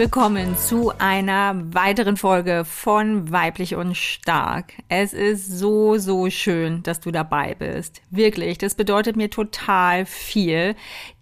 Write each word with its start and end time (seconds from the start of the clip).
Willkommen 0.00 0.56
zu 0.56 0.94
einer 0.96 1.54
weiteren 1.74 2.16
Folge 2.16 2.64
von 2.64 3.30
Weiblich 3.30 3.74
und 3.74 3.94
Stark. 3.94 4.72
Es 4.88 5.12
ist 5.12 5.46
so, 5.58 5.98
so 5.98 6.30
schön, 6.30 6.82
dass 6.82 7.00
du 7.00 7.10
dabei 7.10 7.54
bist. 7.54 8.00
Wirklich, 8.08 8.56
das 8.56 8.74
bedeutet 8.74 9.16
mir 9.16 9.28
total 9.28 10.06
viel, 10.06 10.74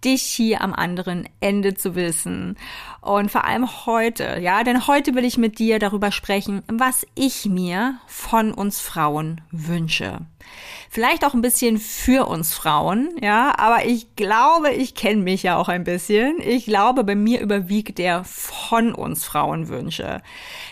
dich 0.05 0.21
hier 0.21 0.61
am 0.61 0.71
anderen 0.71 1.27
Ende 1.41 1.73
zu 1.73 1.95
wissen. 1.95 2.55
Und 3.01 3.29
vor 3.29 3.43
allem 3.43 3.85
heute, 3.85 4.39
ja, 4.39 4.63
denn 4.63 4.87
heute 4.87 5.13
will 5.13 5.25
ich 5.25 5.37
mit 5.37 5.59
dir 5.59 5.77
darüber 5.79 6.13
sprechen, 6.13 6.63
was 6.71 7.05
ich 7.15 7.47
mir 7.47 7.95
von 8.07 8.53
uns 8.53 8.79
Frauen 8.79 9.41
wünsche. 9.51 10.21
Vielleicht 10.89 11.23
auch 11.23 11.33
ein 11.33 11.41
bisschen 11.41 11.77
für 11.77 12.27
uns 12.27 12.53
Frauen, 12.53 13.09
ja, 13.21 13.53
aber 13.57 13.85
ich 13.85 14.15
glaube, 14.15 14.71
ich 14.71 14.95
kenne 14.95 15.21
mich 15.21 15.43
ja 15.43 15.57
auch 15.57 15.67
ein 15.67 15.83
bisschen. 15.83 16.37
Ich 16.41 16.65
glaube, 16.65 17.03
bei 17.03 17.15
mir 17.15 17.41
überwiegt 17.41 17.99
der 17.99 18.23
von 18.23 18.93
uns 18.93 19.23
Frauenwünsche. 19.23 20.21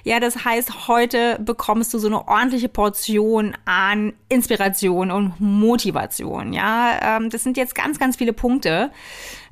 Ja, 0.04 0.20
das 0.20 0.44
heißt, 0.44 0.88
heute 0.88 1.38
bekommst 1.40 1.94
du 1.94 2.00
so 2.00 2.08
eine 2.08 2.28
ordentliche 2.28 2.70
Portion 2.70 3.56
an 3.66 4.14
Inspiration 4.30 5.12
und 5.12 5.40
Motivation, 5.40 6.52
ja. 6.52 7.18
Ähm, 7.18 7.30
das 7.30 7.44
sind 7.44 7.58
jetzt 7.58 7.76
ganz, 7.76 8.00
ganz 8.00 8.18
viele 8.18 8.34
Punkte 8.34 8.92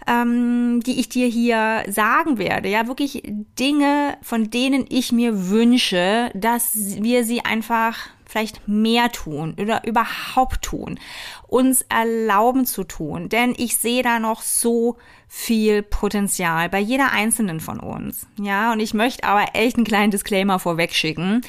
ähm, 0.07 0.81
die 0.85 0.99
ich 0.99 1.09
dir 1.09 1.27
hier 1.27 1.83
sagen 1.87 2.37
werde. 2.37 2.69
Ja, 2.69 2.87
wirklich 2.87 3.23
Dinge, 3.59 4.17
von 4.21 4.49
denen 4.49 4.85
ich 4.89 5.11
mir 5.11 5.49
wünsche, 5.49 6.29
dass 6.33 6.73
wir 6.75 7.23
sie 7.23 7.43
einfach 7.43 7.97
vielleicht 8.35 8.67
mehr 8.67 9.13
tun 9.13 9.55
oder 9.57 9.87
überhaupt 9.87 10.61
tun, 10.61 10.99
uns 11.47 11.85
erlauben 11.87 12.65
zu 12.65 12.83
tun, 12.83 13.29
denn 13.29 13.53
ich 13.55 13.77
sehe 13.77 14.03
da 14.03 14.19
noch 14.19 14.41
so 14.41 14.97
viel 15.29 15.81
Potenzial 15.83 16.67
bei 16.67 16.79
jeder 16.79 17.13
einzelnen 17.13 17.61
von 17.61 17.79
uns. 17.79 18.27
Ja, 18.37 18.73
und 18.73 18.81
ich 18.81 18.93
möchte 18.93 19.23
aber 19.23 19.45
echt 19.53 19.77
einen 19.77 19.85
kleinen 19.85 20.11
Disclaimer 20.11 20.59
vorweg 20.59 20.93
schicken, 20.93 21.41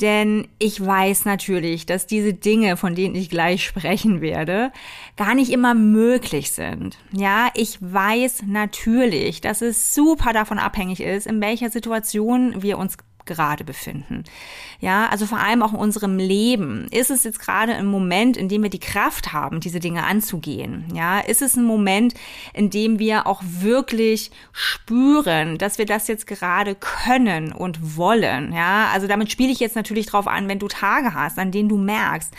denn 0.00 0.48
ich 0.58 0.84
weiß 0.84 1.26
natürlich, 1.26 1.84
dass 1.84 2.06
diese 2.06 2.32
Dinge, 2.32 2.78
von 2.78 2.94
denen 2.94 3.14
ich 3.14 3.28
gleich 3.28 3.62
sprechen 3.62 4.22
werde, 4.22 4.72
gar 5.18 5.34
nicht 5.34 5.52
immer 5.52 5.74
möglich 5.74 6.52
sind. 6.52 6.96
Ja, 7.12 7.50
ich 7.54 7.76
weiß 7.80 8.44
natürlich, 8.46 9.42
dass 9.42 9.60
es 9.60 9.94
super 9.94 10.32
davon 10.32 10.58
abhängig 10.58 11.00
ist, 11.00 11.26
in 11.26 11.42
welcher 11.42 11.68
Situation 11.68 12.62
wir 12.62 12.78
uns 12.78 12.96
gerade 13.30 13.64
befinden. 13.64 14.24
Ja, 14.80 15.06
also 15.08 15.24
vor 15.24 15.38
allem 15.38 15.62
auch 15.62 15.72
in 15.72 15.78
unserem 15.78 16.18
Leben. 16.18 16.88
Ist 16.90 17.10
es 17.10 17.24
jetzt 17.24 17.38
gerade 17.38 17.74
ein 17.74 17.86
Moment, 17.86 18.36
in 18.36 18.48
dem 18.48 18.62
wir 18.62 18.70
die 18.70 18.80
Kraft 18.80 19.32
haben, 19.32 19.60
diese 19.60 19.78
Dinge 19.78 20.04
anzugehen? 20.04 20.84
Ja, 20.92 21.20
ist 21.20 21.42
es 21.42 21.56
ein 21.56 21.64
Moment, 21.64 22.14
in 22.52 22.70
dem 22.70 22.98
wir 22.98 23.26
auch 23.26 23.42
wirklich 23.44 24.30
spüren, 24.52 25.58
dass 25.58 25.78
wir 25.78 25.86
das 25.86 26.08
jetzt 26.08 26.26
gerade 26.26 26.74
können 26.74 27.52
und 27.52 27.96
wollen? 27.96 28.52
Ja, 28.52 28.88
also 28.92 29.06
damit 29.06 29.30
spiele 29.30 29.52
ich 29.52 29.60
jetzt 29.60 29.76
natürlich 29.76 30.06
drauf 30.06 30.26
an, 30.26 30.48
wenn 30.48 30.58
du 30.58 30.68
Tage 30.68 31.14
hast, 31.14 31.38
an 31.38 31.52
denen 31.52 31.68
du 31.68 31.78
merkst, 31.78 32.34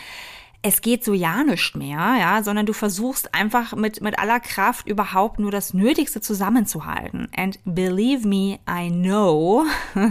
es 0.63 0.81
geht 0.81 1.03
so 1.03 1.13
ja 1.13 1.43
nicht 1.43 1.75
mehr, 1.75 2.15
ja, 2.19 2.43
sondern 2.43 2.67
du 2.67 2.73
versuchst 2.73 3.33
einfach 3.33 3.75
mit, 3.75 4.01
mit 4.01 4.19
aller 4.19 4.39
Kraft 4.39 4.87
überhaupt 4.87 5.39
nur 5.39 5.49
das 5.49 5.73
Nötigste 5.73 6.21
zusammenzuhalten. 6.21 7.29
And 7.35 7.59
believe 7.65 8.27
me, 8.27 8.59
I 8.69 8.91
know, 8.91 9.65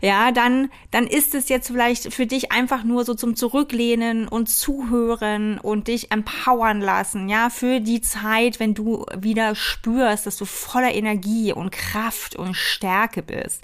ja, 0.00 0.30
dann, 0.30 0.70
dann 0.92 1.08
ist 1.08 1.34
es 1.34 1.48
jetzt 1.48 1.66
vielleicht 1.66 2.14
für 2.14 2.26
dich 2.26 2.52
einfach 2.52 2.84
nur 2.84 3.04
so 3.04 3.14
zum 3.14 3.34
Zurücklehnen 3.34 4.28
und 4.28 4.48
Zuhören 4.48 5.58
und 5.58 5.88
dich 5.88 6.12
empowern 6.12 6.80
lassen, 6.80 7.28
ja, 7.28 7.50
für 7.50 7.80
die 7.80 8.00
Zeit, 8.00 8.60
wenn 8.60 8.74
du 8.74 9.04
wieder 9.16 9.56
spürst, 9.56 10.26
dass 10.26 10.36
du 10.36 10.44
voller 10.44 10.94
Energie 10.94 11.52
und 11.52 11.72
Kraft 11.72 12.36
und 12.36 12.54
Stärke 12.54 13.22
bist. 13.22 13.62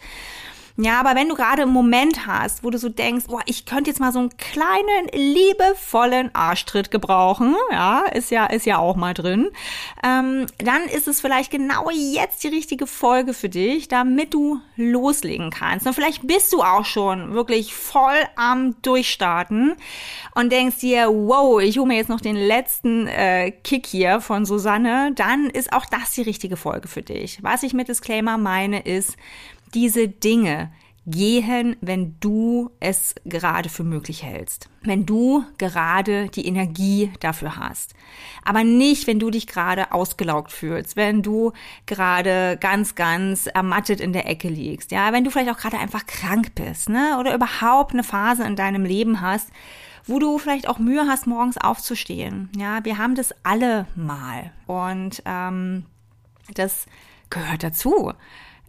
Ja, 0.81 1.01
aber 1.01 1.17
wenn 1.17 1.29
du 1.29 1.35
gerade 1.35 1.63
einen 1.63 1.73
Moment 1.73 2.29
hast, 2.29 2.63
wo 2.63 2.71
du 2.71 2.79
so 2.79 2.89
denkst, 2.89 3.25
boah, 3.27 3.41
ich 3.47 3.67
könnte 3.67 3.91
jetzt 3.91 3.99
mal 3.99 4.13
so 4.13 4.21
einen 4.21 4.37
kleinen, 4.37 5.09
liebevollen 5.13 6.33
Arschtritt 6.37 6.93
gebrauchen, 6.93 7.57
ja, 7.73 8.05
ist 8.13 8.31
ja, 8.31 8.47
ist 8.47 8.65
ja 8.65 8.79
auch 8.79 8.95
mal 8.95 9.13
drin, 9.13 9.51
ähm, 10.05 10.47
dann 10.59 10.85
ist 10.85 11.09
es 11.09 11.21
vielleicht 11.21 11.51
genau 11.51 11.91
jetzt 11.91 12.45
die 12.45 12.49
richtige 12.49 12.87
Folge 12.87 13.35
für 13.35 13.49
dich, 13.49 13.89
damit 13.89 14.35
du 14.35 14.61
loslegen 14.77 15.51
kannst. 15.51 15.85
Und 15.85 15.95
vielleicht 15.95 16.25
bist 16.29 16.53
du 16.53 16.63
auch 16.63 16.85
schon 16.85 17.33
wirklich 17.33 17.75
voll 17.75 18.17
am 18.37 18.81
Durchstarten 18.83 19.75
und 20.37 20.53
denkst 20.53 20.79
dir, 20.79 21.09
wow, 21.09 21.61
ich 21.61 21.77
hole 21.79 21.89
mir 21.89 21.97
jetzt 21.97 22.09
noch 22.09 22.21
den 22.21 22.37
letzten 22.37 23.09
äh, 23.09 23.51
Kick 23.51 23.85
hier 23.85 24.21
von 24.21 24.45
Susanne, 24.45 25.11
dann 25.17 25.51
ist 25.51 25.73
auch 25.73 25.87
das 25.87 26.13
die 26.13 26.23
richtige 26.23 26.57
Folge 26.57 26.87
für 26.87 27.03
dich. 27.03 27.43
Was 27.43 27.65
ich 27.65 27.75
mit 27.75 27.89
Disclaimer 27.89 28.39
meine, 28.39 28.83
ist, 28.83 29.17
diese 29.75 30.09
Dinge 30.09 30.71
gehen, 31.09 31.77
wenn 31.81 32.17
du 32.21 32.71
es 32.81 33.15
gerade 33.25 33.69
für 33.69 33.83
möglich 33.83 34.23
hältst. 34.23 34.69
Wenn 34.83 35.07
du 35.07 35.43
gerade 35.57 36.29
die 36.29 36.47
Energie 36.47 37.11
dafür 37.21 37.57
hast. 37.57 37.95
Aber 38.45 38.63
nicht, 38.63 39.07
wenn 39.07 39.19
du 39.19 39.31
dich 39.31 39.47
gerade 39.47 39.93
ausgelaugt 39.93 40.53
fühlst, 40.53 40.97
wenn 40.97 41.23
du 41.23 41.53
gerade 41.87 42.59
ganz, 42.61 42.95
ganz 42.95 43.47
ermattet 43.47 44.01
in 44.01 44.13
der 44.13 44.29
Ecke 44.29 44.49
liegst. 44.49 44.93
Ja, 44.93 45.13
wenn 45.13 45.25
du 45.25 45.31
vielleicht 45.31 45.51
auch 45.51 45.59
gerade 45.59 45.79
einfach 45.79 46.05
krank 46.07 46.55
bist, 46.55 46.91
ne? 46.91 47.17
Oder 47.19 47.35
überhaupt 47.35 47.93
eine 47.93 48.05
Phase 48.05 48.45
in 48.45 48.57
deinem 48.57 48.85
Leben 48.85 49.23
hast, 49.23 49.49
wo 50.05 50.19
du 50.19 50.39
vielleicht 50.39 50.69
auch 50.69 50.79
Mühe 50.79 51.07
hast, 51.07 51.27
morgens 51.27 51.57
aufzustehen. 51.59 52.51
Ja, 52.57 52.85
wir 52.85 52.99
haben 52.99 53.15
das 53.15 53.35
alle 53.45 53.87
mal. 53.97 54.53
Und 54.67 55.23
ähm, 55.25 55.87
das 56.55 56.87
gehört 57.31 57.63
dazu 57.63 58.13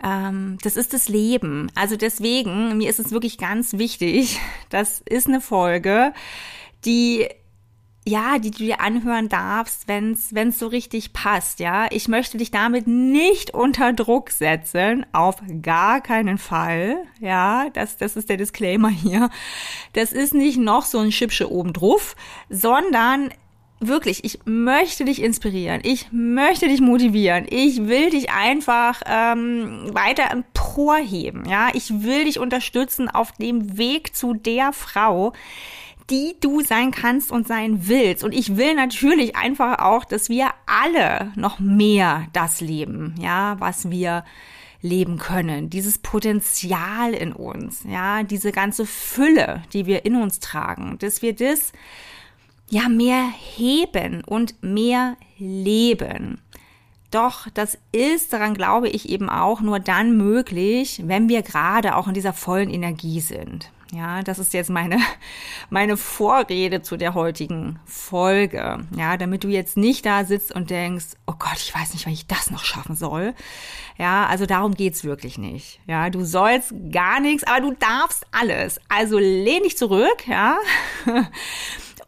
das 0.01 0.75
ist 0.75 0.93
das 0.93 1.09
Leben. 1.09 1.71
Also 1.75 1.95
deswegen, 1.95 2.77
mir 2.77 2.89
ist 2.89 2.99
es 2.99 3.11
wirklich 3.11 3.37
ganz 3.37 3.73
wichtig, 3.73 4.39
das 4.69 5.01
ist 5.05 5.27
eine 5.27 5.41
Folge, 5.41 6.13
die 6.85 7.27
ja, 8.09 8.39
die 8.39 8.49
du 8.49 8.57
dir 8.57 8.81
anhören 8.81 9.29
darfst, 9.29 9.87
wenn 9.87 10.13
es 10.13 10.59
so 10.59 10.67
richtig 10.67 11.13
passt, 11.13 11.59
ja. 11.59 11.87
Ich 11.91 12.07
möchte 12.07 12.37
dich 12.37 12.49
damit 12.49 12.87
nicht 12.87 13.53
unter 13.53 13.93
Druck 13.93 14.31
setzen, 14.31 15.05
auf 15.11 15.35
gar 15.61 16.01
keinen 16.01 16.37
Fall, 16.37 16.97
ja. 17.19 17.69
Das, 17.73 17.97
das 17.97 18.15
ist 18.15 18.29
der 18.29 18.37
Disclaimer 18.37 18.89
hier. 18.89 19.29
Das 19.93 20.11
ist 20.11 20.33
nicht 20.33 20.57
noch 20.57 20.85
so 20.85 20.99
ein 20.99 21.11
Schippsche 21.11 21.51
obendrauf, 21.51 22.15
sondern 22.49 23.29
wirklich, 23.79 24.23
ich 24.23 24.39
möchte 24.45 25.05
dich 25.05 25.21
inspirieren, 25.21 25.81
ich 25.83 26.11
möchte 26.11 26.67
dich 26.67 26.81
motivieren, 26.81 27.45
ich 27.49 27.87
will 27.87 28.09
dich 28.09 28.31
einfach 28.31 29.01
ähm, 29.05 29.93
weiter 29.93 30.31
emporheben, 30.31 31.47
ja, 31.49 31.69
ich 31.73 32.03
will 32.03 32.25
dich 32.25 32.39
unterstützen 32.39 33.09
auf 33.09 33.31
dem 33.33 33.77
Weg 33.77 34.15
zu 34.15 34.33
der 34.33 34.73
Frau, 34.73 35.33
die 36.09 36.35
du 36.41 36.61
sein 36.61 36.91
kannst 36.91 37.31
und 37.31 37.47
sein 37.47 37.87
willst. 37.87 38.23
Und 38.23 38.33
ich 38.33 38.57
will 38.57 38.73
natürlich 38.73 39.35
einfach 39.35 39.79
auch, 39.79 40.05
dass 40.05 40.29
wir 40.29 40.49
alle 40.65 41.31
noch 41.35 41.59
mehr 41.59 42.27
das 42.33 42.61
leben, 42.61 43.15
ja, 43.19 43.55
was 43.59 43.89
wir 43.91 44.23
leben 44.81 45.17
können, 45.17 45.69
dieses 45.69 45.97
Potenzial 45.97 47.13
in 47.13 47.33
uns, 47.33 47.83
ja, 47.87 48.23
diese 48.23 48.51
ganze 48.51 48.85
Fülle, 48.85 49.61
die 49.73 49.85
wir 49.85 50.05
in 50.05 50.15
uns 50.15 50.39
tragen, 50.39 50.97
dass 50.99 51.21
wir 51.21 51.35
das 51.35 51.73
ja 52.69 52.89
mehr 52.89 53.27
heben 53.55 54.23
und 54.23 54.61
mehr 54.61 55.17
leben. 55.37 56.41
Doch 57.11 57.47
das 57.53 57.77
ist, 57.91 58.33
daran 58.33 58.53
glaube 58.53 58.89
ich 58.89 59.09
eben 59.09 59.29
auch, 59.29 59.61
nur 59.61 59.79
dann 59.79 60.15
möglich, 60.17 61.01
wenn 61.05 61.27
wir 61.27 61.41
gerade 61.41 61.95
auch 61.95 62.07
in 62.07 62.13
dieser 62.13 62.33
vollen 62.33 62.69
Energie 62.69 63.19
sind. 63.19 63.71
Ja, 63.91 64.21
das 64.21 64.37
ist 64.37 64.53
jetzt 64.53 64.69
meine, 64.69 64.99
meine 65.71 65.97
Vorrede 65.97 66.83
zu 66.83 66.95
der 66.95 67.15
heutigen 67.15 67.79
Folge. 67.85 68.85
Ja, 68.95 69.17
damit 69.17 69.43
du 69.43 69.47
jetzt 69.47 69.77
nicht 69.77 70.05
da 70.05 70.25
sitzt 70.25 70.53
und 70.53 70.69
denkst, 70.69 71.07
oh 71.25 71.33
Gott, 71.39 71.57
ich 71.57 71.73
weiß 71.73 71.93
nicht, 71.93 72.05
wann 72.05 72.13
ich 72.13 72.27
das 72.27 72.51
noch 72.51 72.63
schaffen 72.63 72.95
soll. 72.95 73.33
Ja, 73.97 74.27
also 74.27 74.45
darum 74.45 74.75
geht's 74.75 75.03
wirklich 75.03 75.39
nicht. 75.39 75.79
Ja, 75.87 76.11
du 76.11 76.23
sollst 76.23 76.73
gar 76.91 77.19
nichts, 77.19 77.43
aber 77.45 77.61
du 77.61 77.71
darfst 77.71 78.27
alles. 78.31 78.79
Also 78.89 79.17
lehn 79.17 79.63
dich 79.63 79.75
zurück, 79.75 80.27
ja. 80.27 80.57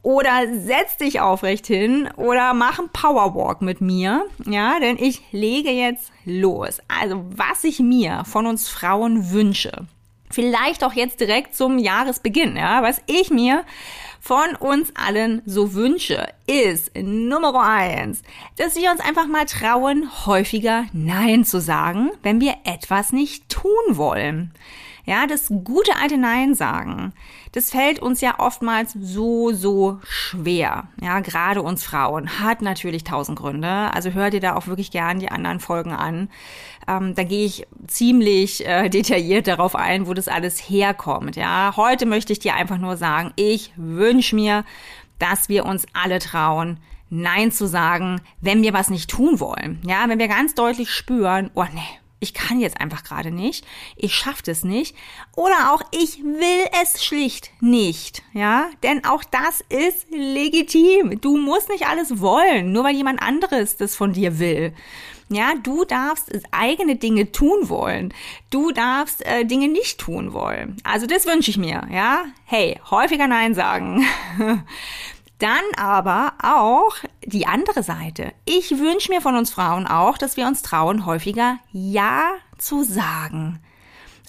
oder 0.04 0.48
setz 0.52 0.98
dich 0.98 1.20
aufrecht 1.20 1.68
hin 1.68 2.10
oder 2.16 2.54
mach 2.54 2.80
einen 2.80 2.90
Powerwalk 2.90 3.62
mit 3.62 3.82
mir, 3.82 4.26
ja, 4.46 4.80
denn 4.80 4.98
ich 4.98 5.22
lege 5.32 5.70
jetzt 5.70 6.12
los. 6.26 6.80
Also, 6.88 7.24
was 7.30 7.64
ich 7.64 7.80
mir 7.80 8.24
von 8.26 8.48
uns 8.48 8.68
Frauen 8.68 9.32
wünsche. 9.32 9.88
Vielleicht 10.32 10.84
auch 10.84 10.94
jetzt 10.94 11.20
direkt 11.20 11.56
zum 11.56 11.78
Jahresbeginn, 11.78 12.56
ja, 12.56 12.82
was 12.82 13.02
ich 13.06 13.32
mir 13.32 13.64
von 14.22 14.56
uns 14.60 14.94
allen 14.96 15.42
so 15.46 15.74
wünsche, 15.74 16.28
ist 16.48 16.96
Nummer 16.96 17.62
eins, 17.62 18.22
dass 18.56 18.76
wir 18.76 18.92
uns 18.92 19.02
einfach 19.02 19.28
mal 19.28 19.46
trauen, 19.46 20.10
häufiger 20.26 20.86
Nein 20.94 21.44
zu 21.44 21.60
sagen, 21.60 22.12
wenn 22.24 22.40
wir 22.40 22.56
etwas 22.64 23.12
nicht 23.12 23.50
tun 23.50 23.72
wollen. 23.90 24.54
Ja, 25.06 25.26
das 25.26 25.48
gute 25.64 25.96
alte 26.02 26.18
Nein 26.18 26.54
sagen, 26.54 27.14
das 27.54 27.72
fällt 27.72 28.00
uns 28.00 28.22
ja 28.22 28.40
oftmals 28.40 28.94
so, 28.94 29.52
so 29.52 30.00
schwer. 30.04 30.88
Ja, 31.02 31.20
gerade 31.20 31.62
uns 31.62 31.84
Frauen 31.84 32.40
hat 32.40 32.62
natürlich 32.62 33.04
tausend 33.04 33.38
Gründe. 33.38 33.94
Also 33.94 34.12
hört 34.12 34.34
ihr 34.34 34.40
da 34.40 34.56
auch 34.56 34.68
wirklich 34.68 34.92
gern 34.92 35.20
die 35.20 35.30
anderen 35.30 35.60
Folgen 35.60 35.92
an. 35.92 36.30
Ähm, 36.88 37.14
da 37.14 37.24
gehe 37.24 37.46
ich 37.46 37.68
ziemlich 37.88 38.66
äh, 38.66 38.90
detailliert 38.90 39.48
darauf 39.48 39.76
ein, 39.76 40.08
wo 40.08 40.14
das 40.14 40.30
alles 40.30 40.60
herkommt. 40.60 41.36
Ja, 41.36 41.74
heute 41.76 42.06
möchte 42.06 42.32
ich 42.32 42.40
dir 42.40 42.56
einfach 42.56 42.78
nur 42.78 42.96
sagen, 42.96 43.34
ich 43.36 43.74
wünsche 43.76 44.36
mir, 44.36 44.64
dass 45.20 45.50
wir 45.50 45.66
uns 45.66 45.86
alle 45.94 46.20
trauen, 46.20 46.80
Nein 47.14 47.52
zu 47.52 47.68
sagen, 47.68 48.22
wenn 48.40 48.64
wir 48.64 48.72
was 48.72 48.90
nicht 48.90 49.10
tun 49.10 49.42
wollen. 49.42 49.82
Ja, 49.86 50.08
wenn 50.08 50.20
wir 50.20 50.30
ganz 50.30 50.56
deutlich 50.56 50.90
spüren, 50.92 51.52
oh 51.56 51.66
nee, 51.74 52.01
ich 52.22 52.34
kann 52.34 52.62
jetzt 52.62 52.80
einfach 52.80 53.04
gerade 53.04 53.32
nicht, 53.32 53.66
ich 53.98 54.16
schaffe 54.16 54.50
es 54.50 54.64
nicht 54.64 54.96
oder 55.36 55.74
auch 55.74 55.82
ich 55.92 56.24
will 56.24 56.66
es 56.82 57.04
schlicht 57.04 57.52
nicht, 57.60 58.22
ja, 58.32 58.70
denn 58.84 59.04
auch 59.04 59.24
das 59.24 59.62
ist 59.70 60.06
legitim. 60.12 61.20
Du 61.20 61.36
musst 61.36 61.70
nicht 61.70 61.88
alles 61.88 62.22
wollen, 62.22 62.72
nur 62.72 62.84
weil 62.84 62.96
jemand 62.96 63.22
anderes 63.22 63.76
das 63.76 63.96
von 63.96 64.14
dir 64.14 64.40
will. 64.40 64.74
Ja, 65.30 65.54
du 65.64 65.86
darfst 65.86 66.30
eigene 66.52 66.98
Dinge 66.98 67.32
tun 67.32 67.70
wollen. 67.70 68.14
Du 68.50 68.72
darfst 68.72 69.26
äh, 69.26 69.46
Dinge 69.46 69.70
nicht 69.70 69.98
tun 69.98 70.34
wollen. 70.34 70.76
Also 70.84 71.08
das 71.08 71.26
wünsche 71.26 71.50
ich 71.50 71.58
mir, 71.58 71.88
ja. 71.92 72.26
Hey, 72.44 72.80
häufiger 72.92 73.28
Nein 73.28 73.56
sagen. 73.56 74.06
Dann 75.42 75.64
aber 75.76 76.34
auch 76.44 76.94
die 77.26 77.48
andere 77.48 77.82
Seite. 77.82 78.32
Ich 78.46 78.78
wünsche 78.78 79.12
mir 79.12 79.22
von 79.22 79.36
uns 79.36 79.50
Frauen 79.50 79.88
auch, 79.88 80.20
dass 80.20 80.38
wir 80.38 80.46
uns 80.46 80.62
trauen, 80.62 81.08
häufiger 81.08 81.58
Ja 81.72 82.34
zu 82.60 82.84
sagen. 82.84 83.60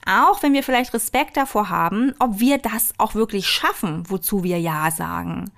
Auch 0.06 0.42
wenn 0.42 0.54
wir 0.54 0.62
vielleicht 0.62 0.94
Respekt 0.94 1.36
davor 1.36 1.68
haben, 1.68 2.14
ob 2.18 2.40
wir 2.40 2.56
das 2.56 2.94
auch 2.96 3.14
wirklich 3.14 3.46
schaffen, 3.46 4.04
wozu 4.08 4.42
wir 4.42 4.58
Ja 4.58 4.90
sagen. 4.90 5.50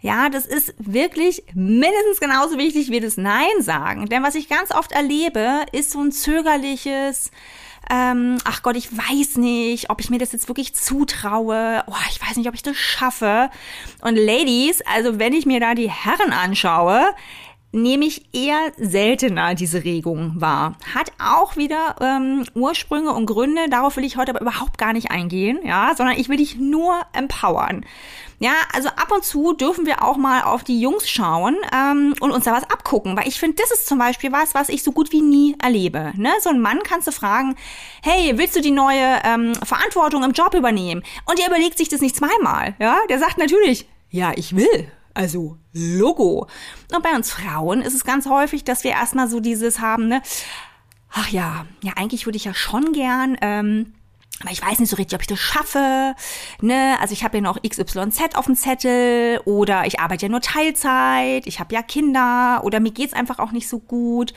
Ja, 0.00 0.28
das 0.28 0.44
ist 0.44 0.74
wirklich 0.78 1.44
mindestens 1.54 2.18
genauso 2.18 2.58
wichtig 2.58 2.90
wie 2.90 2.98
das 2.98 3.16
Nein 3.16 3.60
sagen. 3.60 4.06
Denn 4.06 4.24
was 4.24 4.34
ich 4.34 4.48
ganz 4.48 4.72
oft 4.72 4.90
erlebe, 4.90 5.66
ist 5.70 5.92
so 5.92 6.00
ein 6.00 6.10
zögerliches, 6.10 7.30
ähm, 7.88 8.38
ach 8.44 8.62
Gott, 8.62 8.76
ich 8.76 8.96
weiß 8.96 9.36
nicht, 9.36 9.90
ob 9.90 10.00
ich 10.00 10.10
mir 10.10 10.18
das 10.18 10.32
jetzt 10.32 10.48
wirklich 10.48 10.74
zutraue. 10.74 11.82
Oh, 11.86 11.94
ich 12.10 12.20
weiß 12.20 12.36
nicht, 12.36 12.48
ob 12.48 12.54
ich 12.54 12.62
das 12.62 12.76
schaffe. 12.76 13.50
Und 14.02 14.16
Ladies, 14.16 14.82
also 14.82 15.18
wenn 15.18 15.32
ich 15.32 15.46
mir 15.46 15.60
da 15.60 15.74
die 15.74 15.90
Herren 15.90 16.32
anschaue, 16.32 17.14
nehme 17.72 18.04
ich 18.04 18.34
eher 18.34 18.58
seltener 18.76 19.54
diese 19.54 19.84
Regung 19.84 20.32
wahr. 20.40 20.76
Hat 20.94 21.12
auch 21.18 21.56
wieder 21.56 21.96
ähm, 22.00 22.44
Ursprünge 22.54 23.12
und 23.12 23.26
Gründe, 23.26 23.68
darauf 23.68 23.96
will 23.96 24.04
ich 24.04 24.16
heute 24.16 24.30
aber 24.30 24.40
überhaupt 24.40 24.78
gar 24.78 24.92
nicht 24.92 25.10
eingehen, 25.10 25.60
ja, 25.64 25.94
sondern 25.96 26.18
ich 26.18 26.28
will 26.28 26.38
dich 26.38 26.56
nur 26.56 27.00
empowern. 27.12 27.84
Ja, 28.42 28.52
also 28.72 28.88
ab 28.88 29.12
und 29.12 29.22
zu 29.22 29.52
dürfen 29.52 29.84
wir 29.84 30.02
auch 30.02 30.16
mal 30.16 30.42
auf 30.42 30.64
die 30.64 30.80
Jungs 30.80 31.08
schauen 31.08 31.56
ähm, 31.74 32.14
und 32.20 32.30
uns 32.30 32.44
da 32.44 32.52
was 32.52 32.64
abgucken, 32.70 33.14
weil 33.16 33.28
ich 33.28 33.38
finde, 33.38 33.56
das 33.60 33.70
ist 33.70 33.86
zum 33.86 33.98
Beispiel 33.98 34.32
was, 34.32 34.54
was 34.54 34.70
ich 34.70 34.82
so 34.82 34.92
gut 34.92 35.12
wie 35.12 35.20
nie 35.20 35.54
erlebe. 35.62 36.12
Ne? 36.16 36.30
So 36.40 36.48
ein 36.48 36.60
Mann 36.60 36.78
kannst 36.82 37.06
du 37.06 37.12
fragen, 37.12 37.54
hey, 38.02 38.32
willst 38.38 38.56
du 38.56 38.62
die 38.62 38.70
neue 38.70 39.20
ähm, 39.24 39.54
Verantwortung 39.56 40.24
im 40.24 40.32
Job 40.32 40.54
übernehmen? 40.54 41.02
Und 41.26 41.38
der 41.38 41.48
überlegt 41.48 41.76
sich 41.76 41.90
das 41.90 42.00
nicht 42.00 42.16
zweimal. 42.16 42.74
Ja, 42.78 42.96
der 43.10 43.18
sagt 43.18 43.36
natürlich, 43.36 43.86
ja, 44.08 44.32
ich 44.34 44.56
will. 44.56 44.90
Also 45.14 45.56
Logo. 45.72 46.46
Und 46.94 47.02
bei 47.02 47.14
uns 47.14 47.30
Frauen 47.30 47.82
ist 47.82 47.94
es 47.94 48.04
ganz 48.04 48.26
häufig, 48.26 48.64
dass 48.64 48.84
wir 48.84 48.92
erstmal 48.92 49.28
so 49.28 49.40
dieses 49.40 49.80
haben, 49.80 50.08
ne? 50.08 50.22
Ach 51.12 51.28
ja, 51.28 51.66
ja, 51.82 51.94
eigentlich 51.96 52.26
würde 52.26 52.36
ich 52.36 52.44
ja 52.44 52.54
schon 52.54 52.92
gern. 52.92 53.36
Ähm, 53.40 53.94
aber 54.40 54.52
ich 54.52 54.62
weiß 54.62 54.78
nicht 54.78 54.88
so 54.88 54.96
richtig, 54.96 55.14
ob 55.16 55.20
ich 55.20 55.26
das 55.26 55.38
schaffe. 55.38 56.14
Ne? 56.62 56.96
Also 57.00 57.12
ich 57.12 57.24
habe 57.24 57.38
ja 57.38 57.42
noch 57.42 57.60
XYZ 57.62 58.34
auf 58.34 58.46
dem 58.46 58.56
Zettel 58.56 59.40
oder 59.44 59.86
ich 59.86 60.00
arbeite 60.00 60.26
ja 60.26 60.30
nur 60.30 60.40
Teilzeit, 60.40 61.46
ich 61.46 61.60
habe 61.60 61.74
ja 61.74 61.82
Kinder 61.82 62.62
oder 62.64 62.80
mir 62.80 62.90
geht's 62.90 63.12
einfach 63.12 63.38
auch 63.38 63.52
nicht 63.52 63.68
so 63.68 63.78
gut. 63.78 64.32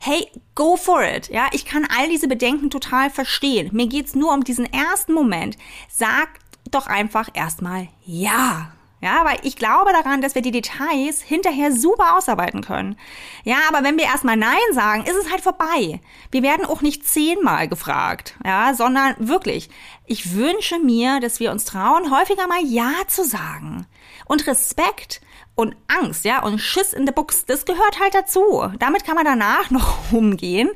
Hey, 0.00 0.26
go 0.56 0.76
for 0.76 1.04
it. 1.04 1.28
Ja, 1.28 1.46
ich 1.52 1.64
kann 1.64 1.86
all 1.96 2.08
diese 2.08 2.26
Bedenken 2.26 2.68
total 2.68 3.10
verstehen. 3.10 3.70
Mir 3.72 3.86
geht's 3.86 4.16
nur 4.16 4.32
um 4.32 4.42
diesen 4.42 4.70
ersten 4.72 5.12
Moment. 5.12 5.56
Sag 5.88 6.28
doch 6.70 6.88
einfach 6.88 7.28
erstmal 7.34 7.88
ja. 8.04 8.73
Ja, 9.04 9.22
weil 9.26 9.36
ich 9.42 9.56
glaube 9.56 9.92
daran, 9.92 10.22
dass 10.22 10.34
wir 10.34 10.40
die 10.40 10.50
Details 10.50 11.20
hinterher 11.20 11.72
super 11.72 12.16
ausarbeiten 12.16 12.62
können. 12.62 12.96
Ja, 13.44 13.58
aber 13.68 13.84
wenn 13.84 13.98
wir 13.98 14.06
erstmal 14.06 14.38
Nein 14.38 14.56
sagen, 14.72 15.04
ist 15.04 15.16
es 15.16 15.30
halt 15.30 15.42
vorbei. 15.42 16.00
Wir 16.30 16.42
werden 16.42 16.64
auch 16.64 16.80
nicht 16.80 17.06
zehnmal 17.06 17.68
gefragt, 17.68 18.38
ja, 18.46 18.72
sondern 18.72 19.14
wirklich, 19.18 19.68
ich 20.06 20.34
wünsche 20.34 20.78
mir, 20.78 21.20
dass 21.20 21.38
wir 21.38 21.50
uns 21.50 21.66
trauen, 21.66 22.10
häufiger 22.10 22.46
mal 22.46 22.64
Ja 22.64 22.92
zu 23.06 23.26
sagen. 23.26 23.86
Und 24.24 24.46
Respekt 24.46 25.20
und 25.54 25.76
Angst, 25.86 26.24
ja, 26.24 26.42
und 26.42 26.58
Schiss 26.58 26.94
in 26.94 27.04
der 27.04 27.12
Buchs, 27.12 27.44
das 27.44 27.66
gehört 27.66 28.00
halt 28.00 28.14
dazu. 28.14 28.70
Damit 28.78 29.04
kann 29.04 29.16
man 29.16 29.26
danach 29.26 29.70
noch 29.70 30.12
umgehen. 30.12 30.70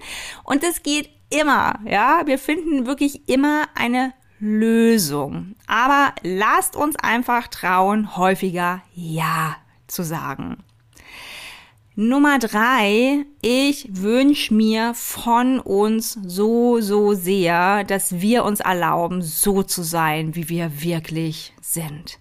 Und 0.44 0.62
das 0.62 0.82
geht 0.82 1.08
immer, 1.30 1.78
ja. 1.86 2.26
Wir 2.26 2.38
finden 2.38 2.84
wirklich 2.84 3.26
immer 3.26 3.68
eine 3.74 4.12
Lösung. 4.38 5.54
Aber 5.66 6.14
lasst 6.22 6.76
uns 6.76 6.96
einfach 6.96 7.48
trauen, 7.48 8.16
häufiger 8.16 8.82
Ja 8.94 9.56
zu 9.86 10.02
sagen. 10.04 10.58
Nummer 12.00 12.38
drei, 12.38 13.24
ich 13.42 13.88
wünsche 13.90 14.54
mir 14.54 14.94
von 14.94 15.58
uns 15.58 16.16
so, 16.24 16.80
so 16.80 17.14
sehr, 17.14 17.82
dass 17.82 18.20
wir 18.20 18.44
uns 18.44 18.60
erlauben, 18.60 19.20
so 19.20 19.64
zu 19.64 19.82
sein, 19.82 20.36
wie 20.36 20.48
wir 20.48 20.80
wirklich 20.80 21.52
sind. 21.60 22.20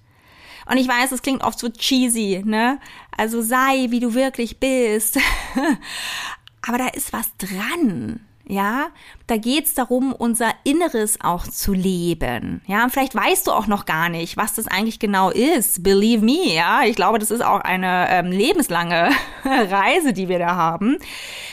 Und 0.65 0.77
ich 0.77 0.87
weiß, 0.87 1.11
es 1.11 1.21
klingt 1.21 1.43
oft 1.43 1.59
so 1.59 1.69
cheesy, 1.69 2.41
ne? 2.43 2.79
Also 3.15 3.43
sei, 3.43 3.87
wie 3.89 3.99
du 3.99 4.15
wirklich 4.15 4.59
bist. 4.59 5.19
Aber 6.67 6.79
da 6.79 6.87
ist 6.87 7.13
was 7.13 7.31
dran. 7.37 8.21
Ja, 8.49 8.87
da 9.27 9.35
geht's 9.35 9.73
darum, 9.73 10.13
unser 10.13 10.51
Inneres 10.63 11.19
auch 11.19 11.45
zu 11.45 11.73
leben. 11.73 12.61
Ja, 12.65 12.85
und 12.85 12.91
vielleicht 12.91 13.13
weißt 13.13 13.45
du 13.45 13.51
auch 13.51 13.67
noch 13.67 13.85
gar 13.85 14.07
nicht, 14.07 14.37
was 14.37 14.53
das 14.53 14.67
eigentlich 14.67 14.99
genau 14.99 15.29
ist. 15.31 15.83
Believe 15.83 16.23
me, 16.23 16.53
ja. 16.53 16.83
Ich 16.85 16.95
glaube, 16.95 17.19
das 17.19 17.29
ist 17.29 17.43
auch 17.43 17.59
eine 17.59 18.07
ähm, 18.09 18.31
lebenslange 18.31 19.09
Reise, 19.43 20.13
die 20.13 20.29
wir 20.29 20.39
da 20.39 20.55
haben, 20.55 20.97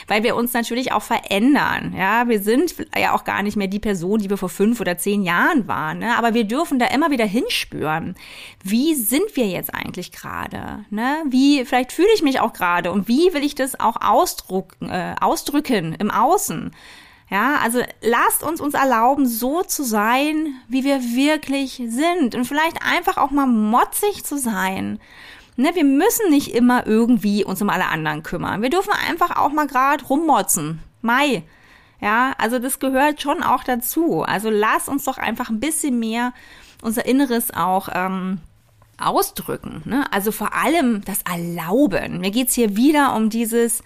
weil 0.07 0.23
wir 0.23 0.37
uns 0.37 0.53
natürlich 0.53 0.93
auch 0.93 1.01
verändern. 1.01 1.93
Ja, 1.97 2.29
wir 2.29 2.41
sind 2.41 2.75
ja 2.97 3.13
auch 3.13 3.25
gar 3.25 3.43
nicht 3.43 3.57
mehr 3.57 3.67
die 3.67 3.79
Person, 3.79 4.19
die 4.19 4.29
wir 4.29 4.37
vor 4.37 4.49
fünf 4.49 4.79
oder 4.79 4.97
zehn 4.97 5.21
Jahren 5.21 5.67
waren. 5.67 5.99
Ne? 5.99 6.17
Aber 6.17 6.33
wir 6.33 6.45
dürfen 6.45 6.79
da 6.79 6.85
immer 6.87 7.11
wieder 7.11 7.25
hinspüren. 7.25 8.15
Wie 8.63 8.95
sind 8.95 9.35
wir 9.35 9.47
jetzt 9.47 9.75
eigentlich 9.75 10.13
gerade? 10.13 10.85
Ne? 10.91 11.23
Wie, 11.27 11.65
vielleicht 11.65 11.91
fühle 11.91 12.13
ich 12.15 12.23
mich 12.23 12.39
auch 12.39 12.53
gerade 12.53 12.93
und 12.93 13.09
wie 13.09 13.33
will 13.33 13.43
ich 13.43 13.55
das 13.55 13.77
auch 13.77 13.97
ausdrucken, 13.99 14.89
äh, 14.89 15.15
ausdrücken 15.19 15.93
im 15.99 16.09
Außen? 16.09 16.71
Ja, 17.29 17.57
also 17.63 17.81
lasst 18.01 18.43
uns 18.43 18.61
uns 18.61 18.75
erlauben, 18.75 19.25
so 19.25 19.63
zu 19.63 19.83
sein, 19.83 20.55
wie 20.67 20.83
wir 20.83 21.01
wirklich 21.01 21.81
sind 21.87 22.35
und 22.35 22.45
vielleicht 22.45 22.83
einfach 22.83 23.17
auch 23.17 23.31
mal 23.31 23.47
motzig 23.47 24.23
zu 24.23 24.37
sein. 24.37 24.99
Ne, 25.57 25.71
wir 25.73 25.85
müssen 25.85 26.29
nicht 26.29 26.53
immer 26.53 26.85
irgendwie 26.85 27.43
uns 27.43 27.61
um 27.61 27.69
alle 27.69 27.87
anderen 27.87 28.23
kümmern. 28.23 28.61
Wir 28.61 28.69
dürfen 28.69 28.91
einfach 29.09 29.37
auch 29.37 29.51
mal 29.51 29.67
gerade 29.67 30.05
rummotzen. 30.05 30.79
Mai. 31.01 31.43
Ja, 32.01 32.33
also 32.37 32.59
das 32.59 32.79
gehört 32.79 33.21
schon 33.21 33.41
auch 33.41 33.63
dazu. 33.63 34.21
Also 34.21 34.49
lasst 34.49 34.89
uns 34.89 35.05
doch 35.05 35.17
einfach 35.17 35.49
ein 35.49 35.61
bisschen 35.61 35.97
mehr 35.97 36.33
unser 36.81 37.05
Inneres 37.05 37.51
auch 37.53 37.87
ähm, 37.93 38.39
ausdrücken. 38.99 39.81
Ne? 39.85 40.05
Also 40.11 40.31
vor 40.31 40.53
allem 40.53 41.03
das 41.05 41.19
Erlauben. 41.21 42.19
Mir 42.19 42.31
geht's 42.31 42.53
hier 42.53 42.75
wieder 42.75 43.15
um 43.15 43.29
dieses 43.29 43.81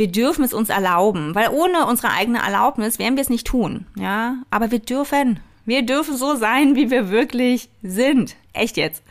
wir 0.00 0.10
dürfen 0.10 0.42
es 0.44 0.54
uns 0.54 0.70
erlauben, 0.70 1.34
weil 1.34 1.50
ohne 1.50 1.84
unsere 1.84 2.10
eigene 2.10 2.38
Erlaubnis 2.38 2.98
werden 2.98 3.16
wir 3.16 3.20
es 3.20 3.28
nicht 3.28 3.46
tun, 3.46 3.84
ja. 3.96 4.36
Aber 4.48 4.70
wir 4.70 4.78
dürfen, 4.78 5.40
wir 5.66 5.82
dürfen 5.82 6.16
so 6.16 6.36
sein, 6.36 6.74
wie 6.74 6.90
wir 6.90 7.10
wirklich 7.10 7.68
sind. 7.82 8.34
Echt 8.54 8.78
jetzt. 8.78 9.02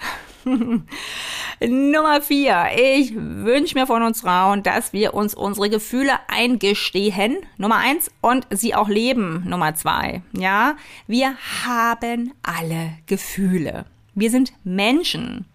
Nummer 1.60 2.22
vier. 2.24 2.70
Ich 2.76 3.14
wünsche 3.14 3.78
mir 3.78 3.86
von 3.86 4.02
uns 4.02 4.22
Frauen, 4.22 4.64
dass 4.64 4.92
wir 4.92 5.14
uns 5.14 5.36
unsere 5.36 5.70
Gefühle 5.70 6.14
eingestehen. 6.28 7.38
Nummer 7.58 7.76
eins. 7.76 8.10
Und 8.22 8.48
sie 8.50 8.74
auch 8.74 8.90
leben. 8.90 9.44
Nummer 9.48 9.76
zwei. 9.76 10.24
Ja. 10.32 10.76
Wir 11.06 11.36
haben 11.68 12.34
alle 12.42 12.94
Gefühle. 13.06 13.86
Wir 14.16 14.32
sind 14.32 14.54
Menschen. 14.64 15.46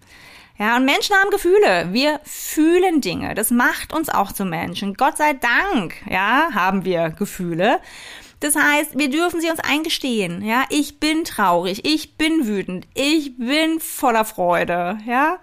Ja, 0.57 0.77
und 0.77 0.85
Menschen 0.85 1.15
haben 1.15 1.31
Gefühle. 1.31 1.89
Wir 1.91 2.19
fühlen 2.23 3.01
Dinge. 3.01 3.35
Das 3.35 3.51
macht 3.51 3.93
uns 3.93 4.09
auch 4.09 4.31
zu 4.31 4.45
Menschen. 4.45 4.93
Gott 4.93 5.17
sei 5.17 5.33
Dank, 5.33 5.95
ja, 6.09 6.49
haben 6.53 6.85
wir 6.85 7.09
Gefühle. 7.09 7.79
Das 8.39 8.55
heißt, 8.55 8.97
wir 8.97 9.09
dürfen 9.09 9.41
sie 9.41 9.49
uns 9.49 9.59
eingestehen. 9.59 10.41
Ja, 10.43 10.65
ich 10.69 10.99
bin 10.99 11.23
traurig, 11.23 11.85
ich 11.85 12.15
bin 12.17 12.47
wütend, 12.47 12.87
ich 12.93 13.37
bin 13.37 13.79
voller 13.79 14.25
Freude. 14.25 14.97
Ja, 15.05 15.39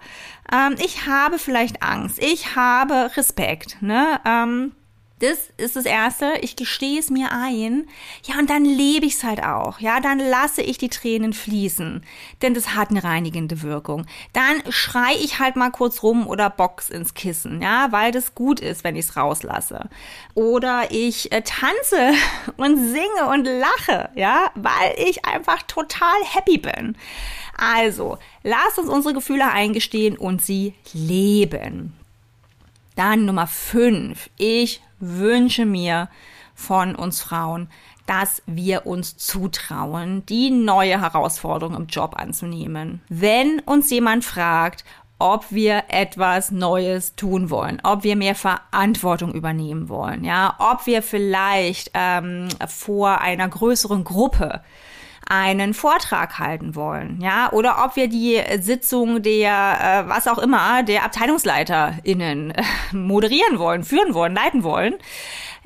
ähm, 0.51 0.75
ich 0.79 1.05
habe 1.05 1.37
vielleicht 1.37 1.83
Angst, 1.83 2.19
ich 2.19 2.55
habe 2.55 3.11
Respekt. 3.15 3.81
Ne? 3.81 4.19
Ähm, 4.25 4.71
das 5.23 5.37
ist 5.55 5.77
das 5.77 5.85
Erste. 5.85 6.33
Ich 6.41 6.57
gestehe 6.57 6.99
es 6.99 7.09
mir 7.09 7.31
ein. 7.31 7.87
Ja, 8.25 8.39
und 8.39 8.49
dann 8.49 8.65
lebe 8.65 9.05
ich 9.05 9.13
es 9.13 9.23
halt 9.23 9.41
auch. 9.41 9.79
Ja, 9.79 10.01
dann 10.01 10.19
lasse 10.19 10.61
ich 10.61 10.77
die 10.77 10.89
Tränen 10.89 11.31
fließen. 11.31 12.03
Denn 12.41 12.53
das 12.53 12.75
hat 12.75 12.89
eine 12.89 13.05
reinigende 13.05 13.61
Wirkung. 13.61 14.05
Dann 14.33 14.61
schrei 14.69 15.13
ich 15.21 15.39
halt 15.39 15.55
mal 15.55 15.71
kurz 15.71 16.03
rum 16.03 16.27
oder 16.27 16.49
box 16.49 16.89
ins 16.89 17.13
Kissen. 17.13 17.61
Ja, 17.61 17.91
weil 17.91 18.11
das 18.11 18.35
gut 18.35 18.59
ist, 18.59 18.83
wenn 18.83 18.97
ich 18.97 19.05
es 19.05 19.15
rauslasse. 19.15 19.87
Oder 20.33 20.91
ich 20.91 21.31
äh, 21.31 21.41
tanze 21.41 22.13
und 22.57 22.75
singe 22.91 23.29
und 23.31 23.45
lache. 23.45 24.09
Ja, 24.15 24.51
weil 24.55 24.93
ich 24.97 25.23
einfach 25.23 25.63
total 25.63 26.21
happy 26.33 26.57
bin. 26.57 26.97
Also, 27.57 28.17
lasst 28.43 28.77
uns 28.77 28.89
unsere 28.89 29.13
Gefühle 29.13 29.49
eingestehen 29.49 30.17
und 30.17 30.41
sie 30.41 30.73
leben. 30.91 31.93
Dann 32.95 33.25
Nummer 33.25 33.47
fünf. 33.47 34.29
Ich 34.37 34.81
wünsche 35.03 35.65
mir 35.65 36.09
von 36.55 36.95
uns 36.95 37.21
Frauen, 37.21 37.69
dass 38.05 38.41
wir 38.45 38.85
uns 38.85 39.17
zutrauen, 39.17 40.25
die 40.25 40.49
neue 40.49 41.01
Herausforderung 41.01 41.75
im 41.75 41.87
Job 41.87 42.15
anzunehmen. 42.17 43.01
Wenn 43.09 43.59
uns 43.59 43.89
jemand 43.89 44.25
fragt, 44.25 44.83
ob 45.19 45.51
wir 45.51 45.85
etwas 45.87 46.51
Neues 46.51 47.15
tun 47.15 47.49
wollen, 47.49 47.79
ob 47.83 48.03
wir 48.03 48.15
mehr 48.15 48.35
Verantwortung 48.35 49.33
übernehmen 49.33 49.87
wollen, 49.87 50.25
ja, 50.25 50.55
ob 50.59 50.85
wir 50.85 51.01
vielleicht 51.01 51.91
ähm, 51.93 52.49
vor 52.67 53.21
einer 53.21 53.47
größeren 53.47 54.03
Gruppe 54.03 54.61
einen 55.29 55.73
Vortrag 55.73 56.39
halten 56.39 56.75
wollen, 56.75 57.19
ja, 57.21 57.51
oder 57.51 57.83
ob 57.85 57.95
wir 57.95 58.07
die 58.07 58.41
Sitzung 58.59 59.21
der, 59.21 60.05
äh, 60.05 60.09
was 60.09 60.27
auch 60.27 60.37
immer, 60.37 60.83
der 60.83 61.03
AbteilungsleiterInnen 61.03 62.51
äh, 62.51 62.63
moderieren 62.91 63.59
wollen, 63.59 63.83
führen 63.83 64.13
wollen, 64.13 64.33
leiten 64.33 64.63
wollen. 64.63 64.95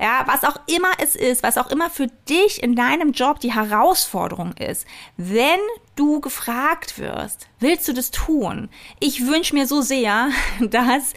Ja, 0.00 0.22
was 0.26 0.44
auch 0.44 0.60
immer 0.66 0.90
es 1.02 1.16
ist, 1.16 1.42
was 1.42 1.58
auch 1.58 1.70
immer 1.70 1.90
für 1.90 2.06
dich 2.28 2.62
in 2.62 2.76
deinem 2.76 3.10
Job 3.10 3.40
die 3.40 3.52
Herausforderung 3.52 4.52
ist, 4.52 4.86
wenn 5.16 5.58
du 5.96 6.20
gefragt 6.20 6.98
wirst, 6.98 7.48
willst 7.58 7.88
du 7.88 7.92
das 7.92 8.12
tun? 8.12 8.68
Ich 9.00 9.26
wünsche 9.26 9.54
mir 9.54 9.66
so 9.66 9.80
sehr, 9.80 10.28
dass 10.60 11.14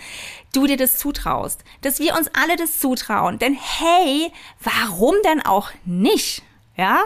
du 0.53 0.65
dir 0.65 0.77
das 0.77 0.97
zutraust, 0.97 1.63
dass 1.81 1.99
wir 1.99 2.15
uns 2.15 2.29
alle 2.33 2.55
das 2.55 2.79
zutrauen. 2.79 3.37
Denn 3.37 3.53
hey, 3.53 4.31
warum 4.59 5.15
denn 5.23 5.45
auch 5.45 5.69
nicht? 5.85 6.41
Ja? 6.75 7.03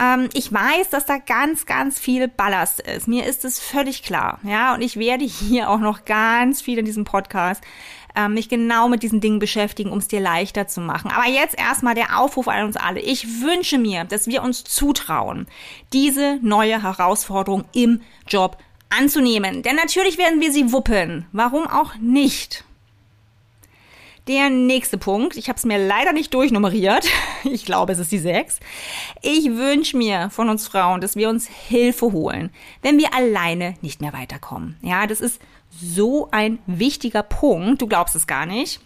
Ähm, 0.00 0.28
ich 0.34 0.52
weiß, 0.52 0.90
dass 0.90 1.06
da 1.06 1.18
ganz, 1.18 1.66
ganz 1.66 1.98
viel 1.98 2.28
Ballast 2.28 2.80
ist. 2.80 3.08
Mir 3.08 3.26
ist 3.26 3.44
es 3.44 3.60
völlig 3.60 4.02
klar. 4.02 4.40
Ja, 4.42 4.74
und 4.74 4.82
ich 4.82 4.96
werde 4.96 5.24
hier 5.24 5.70
auch 5.70 5.80
noch 5.80 6.04
ganz 6.04 6.62
viel 6.62 6.78
in 6.78 6.84
diesem 6.84 7.04
Podcast 7.04 7.62
ähm, 8.16 8.34
mich 8.34 8.48
genau 8.48 8.88
mit 8.88 9.02
diesen 9.02 9.20
Dingen 9.20 9.38
beschäftigen, 9.38 9.90
um 9.90 9.98
es 9.98 10.08
dir 10.08 10.20
leichter 10.20 10.66
zu 10.66 10.80
machen. 10.80 11.10
Aber 11.10 11.28
jetzt 11.28 11.58
erstmal 11.58 11.94
der 11.94 12.18
Aufruf 12.18 12.48
an 12.48 12.64
uns 12.64 12.76
alle. 12.76 13.00
Ich 13.00 13.40
wünsche 13.42 13.78
mir, 13.78 14.04
dass 14.04 14.26
wir 14.26 14.42
uns 14.42 14.64
zutrauen, 14.64 15.46
diese 15.92 16.38
neue 16.42 16.82
Herausforderung 16.82 17.64
im 17.72 18.00
Job 18.28 18.58
anzunehmen. 18.90 19.62
Denn 19.62 19.76
natürlich 19.76 20.18
werden 20.18 20.40
wir 20.40 20.52
sie 20.52 20.72
wuppen. 20.72 21.26
Warum 21.32 21.66
auch 21.66 21.96
nicht? 21.96 22.64
Der 24.26 24.48
nächste 24.48 24.96
Punkt, 24.96 25.36
ich 25.36 25.50
habe 25.50 25.58
es 25.58 25.66
mir 25.66 25.76
leider 25.76 26.14
nicht 26.14 26.32
durchnummeriert, 26.32 27.06
ich 27.44 27.66
glaube 27.66 27.92
es 27.92 27.98
ist 27.98 28.10
die 28.10 28.18
6. 28.18 28.58
Ich 29.20 29.50
wünsche 29.50 29.98
mir 29.98 30.30
von 30.30 30.48
uns 30.48 30.66
Frauen, 30.66 31.02
dass 31.02 31.14
wir 31.14 31.28
uns 31.28 31.46
Hilfe 31.46 32.10
holen, 32.10 32.48
wenn 32.80 32.96
wir 32.96 33.12
alleine 33.12 33.74
nicht 33.82 34.00
mehr 34.00 34.14
weiterkommen. 34.14 34.78
Ja, 34.80 35.06
das 35.06 35.20
ist 35.20 35.42
so 35.70 36.28
ein 36.30 36.58
wichtiger 36.66 37.22
Punkt, 37.22 37.82
du 37.82 37.86
glaubst 37.86 38.16
es 38.16 38.26
gar 38.26 38.46
nicht. 38.46 38.80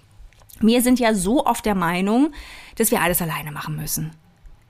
Wir 0.59 0.83
sind 0.83 0.99
ja 0.99 1.15
so 1.15 1.47
oft 1.47 1.65
der 1.65 1.77
Meinung, 1.77 2.33
dass 2.75 2.91
wir 2.91 3.01
alles 3.01 3.23
alleine 3.23 3.53
machen 3.53 3.77
müssen. 3.77 4.11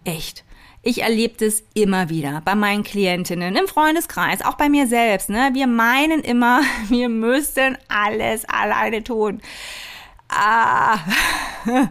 Echt. 0.04 0.44
Ich 0.82 1.02
erlebe 1.02 1.46
das 1.46 1.62
immer 1.72 2.10
wieder 2.10 2.42
bei 2.44 2.54
meinen 2.54 2.82
Klientinnen, 2.82 3.56
im 3.56 3.68
Freundeskreis, 3.68 4.42
auch 4.42 4.54
bei 4.54 4.68
mir 4.68 4.86
selbst. 4.86 5.30
Ne? 5.30 5.50
Wir 5.54 5.66
meinen 5.66 6.20
immer, 6.20 6.60
wir 6.90 7.08
müssten 7.08 7.78
alles 7.88 8.44
alleine 8.44 9.02
tun 9.02 9.40
ah, 10.28 10.98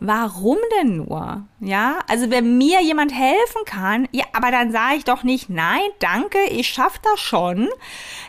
warum 0.00 0.58
denn 0.78 0.96
nur? 0.96 1.46
Ja, 1.60 2.00
also 2.08 2.30
wenn 2.30 2.58
mir 2.58 2.82
jemand 2.82 3.12
helfen 3.12 3.64
kann, 3.64 4.08
ja, 4.12 4.24
aber 4.32 4.50
dann 4.50 4.72
sage 4.72 4.96
ich 4.96 5.04
doch 5.04 5.22
nicht, 5.22 5.48
nein, 5.50 5.80
danke, 5.98 6.38
ich 6.50 6.68
schaff 6.68 6.98
das 6.98 7.20
schon. 7.20 7.68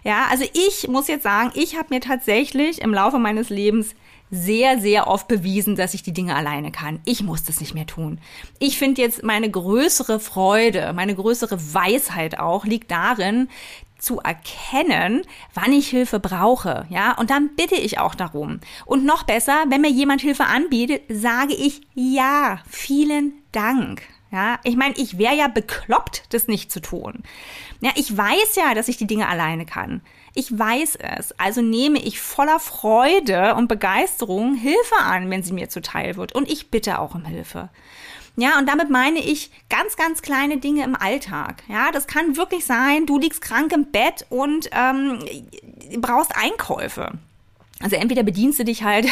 Ja, 0.03 0.25
also 0.29 0.45
ich 0.53 0.87
muss 0.87 1.07
jetzt 1.07 1.23
sagen, 1.23 1.51
ich 1.55 1.77
habe 1.77 1.93
mir 1.93 2.01
tatsächlich 2.01 2.81
im 2.81 2.93
Laufe 2.93 3.19
meines 3.19 3.49
Lebens 3.49 3.95
sehr, 4.33 4.79
sehr 4.79 5.07
oft 5.07 5.27
bewiesen, 5.27 5.75
dass 5.75 5.93
ich 5.93 6.01
die 6.01 6.11
Dinge 6.11 6.35
alleine 6.35 6.71
kann. 6.71 6.99
Ich 7.05 7.21
muss 7.21 7.43
das 7.43 7.59
nicht 7.59 7.75
mehr 7.75 7.85
tun. 7.85 8.19
Ich 8.57 8.79
finde 8.79 9.01
jetzt 9.01 9.21
meine 9.21 9.49
größere 9.49 10.19
Freude, 10.19 10.91
meine 10.93 11.13
größere 11.13 11.73
Weisheit 11.73 12.39
auch 12.39 12.65
liegt 12.65 12.89
darin, 12.89 13.47
zu 14.03 14.19
erkennen, 14.19 15.21
wann 15.53 15.71
ich 15.71 15.87
Hilfe 15.89 16.19
brauche, 16.19 16.85
ja, 16.89 17.17
und 17.17 17.29
dann 17.29 17.55
bitte 17.55 17.75
ich 17.75 17.99
auch 17.99 18.15
darum. 18.15 18.59
Und 18.85 19.05
noch 19.05 19.23
besser, 19.23 19.63
wenn 19.69 19.81
mir 19.81 19.89
jemand 19.89 20.21
Hilfe 20.21 20.45
anbietet, 20.45 21.03
sage 21.09 21.53
ich 21.53 21.81
ja, 21.93 22.59
vielen 22.69 23.33
Dank. 23.51 24.01
Ja, 24.31 24.59
ich 24.63 24.75
meine, 24.75 24.95
ich 24.97 25.19
wäre 25.19 25.35
ja 25.35 25.47
bekloppt, 25.47 26.23
das 26.33 26.47
nicht 26.47 26.71
zu 26.71 26.81
tun. 26.81 27.21
Ja, 27.81 27.91
ich 27.95 28.17
weiß 28.17 28.55
ja, 28.55 28.73
dass 28.73 28.87
ich 28.87 28.97
die 28.97 29.05
Dinge 29.05 29.27
alleine 29.27 29.65
kann. 29.65 30.01
Ich 30.33 30.57
weiß 30.57 30.97
es. 31.17 31.39
Also 31.39 31.61
nehme 31.61 31.99
ich 31.99 32.19
voller 32.19 32.59
Freude 32.59 33.53
und 33.53 33.67
Begeisterung 33.67 34.55
Hilfe 34.55 34.95
an, 34.99 35.29
wenn 35.29 35.43
sie 35.43 35.53
mir 35.53 35.69
zuteil 35.69 36.17
wird. 36.17 36.33
Und 36.33 36.49
ich 36.49 36.71
bitte 36.71 36.97
auch 36.97 37.13
um 37.13 37.25
Hilfe. 37.25 37.69
Ja, 38.35 38.57
und 38.57 38.67
damit 38.67 38.89
meine 38.89 39.19
ich 39.19 39.51
ganz, 39.69 39.95
ganz 39.95 40.21
kleine 40.21 40.57
Dinge 40.57 40.83
im 40.83 40.95
Alltag. 40.95 41.63
Ja, 41.67 41.91
das 41.91 42.07
kann 42.07 42.35
wirklich 42.35 42.65
sein, 42.65 43.05
du 43.05 43.19
liegst 43.19 43.41
krank 43.41 43.71
im 43.73 43.91
Bett 43.91 44.25
und 44.29 44.69
ähm, 44.71 45.19
brauchst 45.97 46.35
Einkäufe. 46.35 47.11
Also 47.83 47.97
entweder 47.97 48.23
bedienst 48.23 48.59
du 48.59 48.63
dich 48.63 48.83
halt 48.83 49.07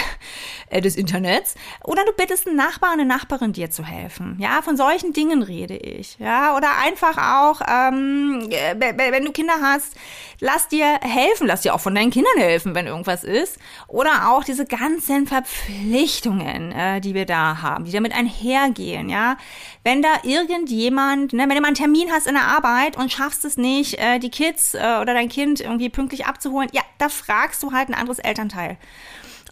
äh, 0.70 0.80
des 0.80 0.96
Internets 0.96 1.56
oder 1.84 2.06
du 2.06 2.13
bittest 2.13 2.48
einen 2.48 2.56
Nachbar, 2.56 2.92
eine 2.92 3.04
Nachbarin 3.04 3.51
dir 3.51 3.70
zu 3.70 3.84
helfen. 3.84 4.38
Ja, 4.40 4.62
von 4.62 4.78
solchen 4.78 5.12
Dingen 5.12 5.44
rede 5.44 5.75
ich. 5.75 6.18
Ja, 6.20 6.56
oder 6.56 6.70
einfach 6.82 7.18
auch, 7.18 7.62
ähm, 7.68 8.48
äh, 8.50 8.94
wenn 9.12 9.25
du 9.25 9.34
Kinder 9.34 9.56
hast, 9.62 9.98
lass 10.40 10.70
dir 10.70 10.86
helfen, 11.01 11.48
lass 11.48 11.62
dir 11.62 11.75
auch 11.75 11.82
von 11.82 11.94
deinen 11.94 12.12
Kindern 12.12 12.38
helfen, 12.38 12.74
wenn 12.74 12.88
irgendwas 12.88 13.25
ist. 13.25 13.58
Oder 13.88 14.30
auch 14.30 14.46
diese 14.46 14.66
ganzen 14.66 15.28
Verpflichtungen, 15.28 16.72
äh, 16.72 17.01
die 17.01 17.13
wir 17.13 17.25
da 17.25 17.62
haben, 17.62 17.84
die 17.84 17.92
damit 17.92 18.16
einhergehen. 18.16 19.10
Ja, 19.10 19.36
wenn 19.84 20.01
da 20.01 20.10
irgendjemand, 20.24 21.34
ne, 21.34 21.44
wenn 21.44 21.56
du 21.56 21.62
mal 21.62 21.68
einen 21.68 21.75
Termin 21.75 22.10
hast 22.10 22.25
in 22.25 22.36
der 22.36 22.48
Arbeit 22.48 22.96
und 22.96 23.12
schaffst 23.12 23.44
es 23.44 23.58
nicht, 23.58 24.00
äh, 24.00 24.20
die 24.20 24.30
Kids 24.30 24.75
äh, 24.75 24.78
oder 25.01 25.13
dein 25.13 25.28
Kind 25.28 25.60
irgendwie 25.60 25.90
pünktlich 25.90 26.25
abzuholen, 26.25 26.70
ja, 26.72 26.84
da 27.00 27.10
fragst 27.10 27.62
du 27.63 27.74
halt 27.74 27.90
ein 27.90 27.96
anderes 27.96 28.20
Elternteil 28.20 28.61
Teil 28.62 28.77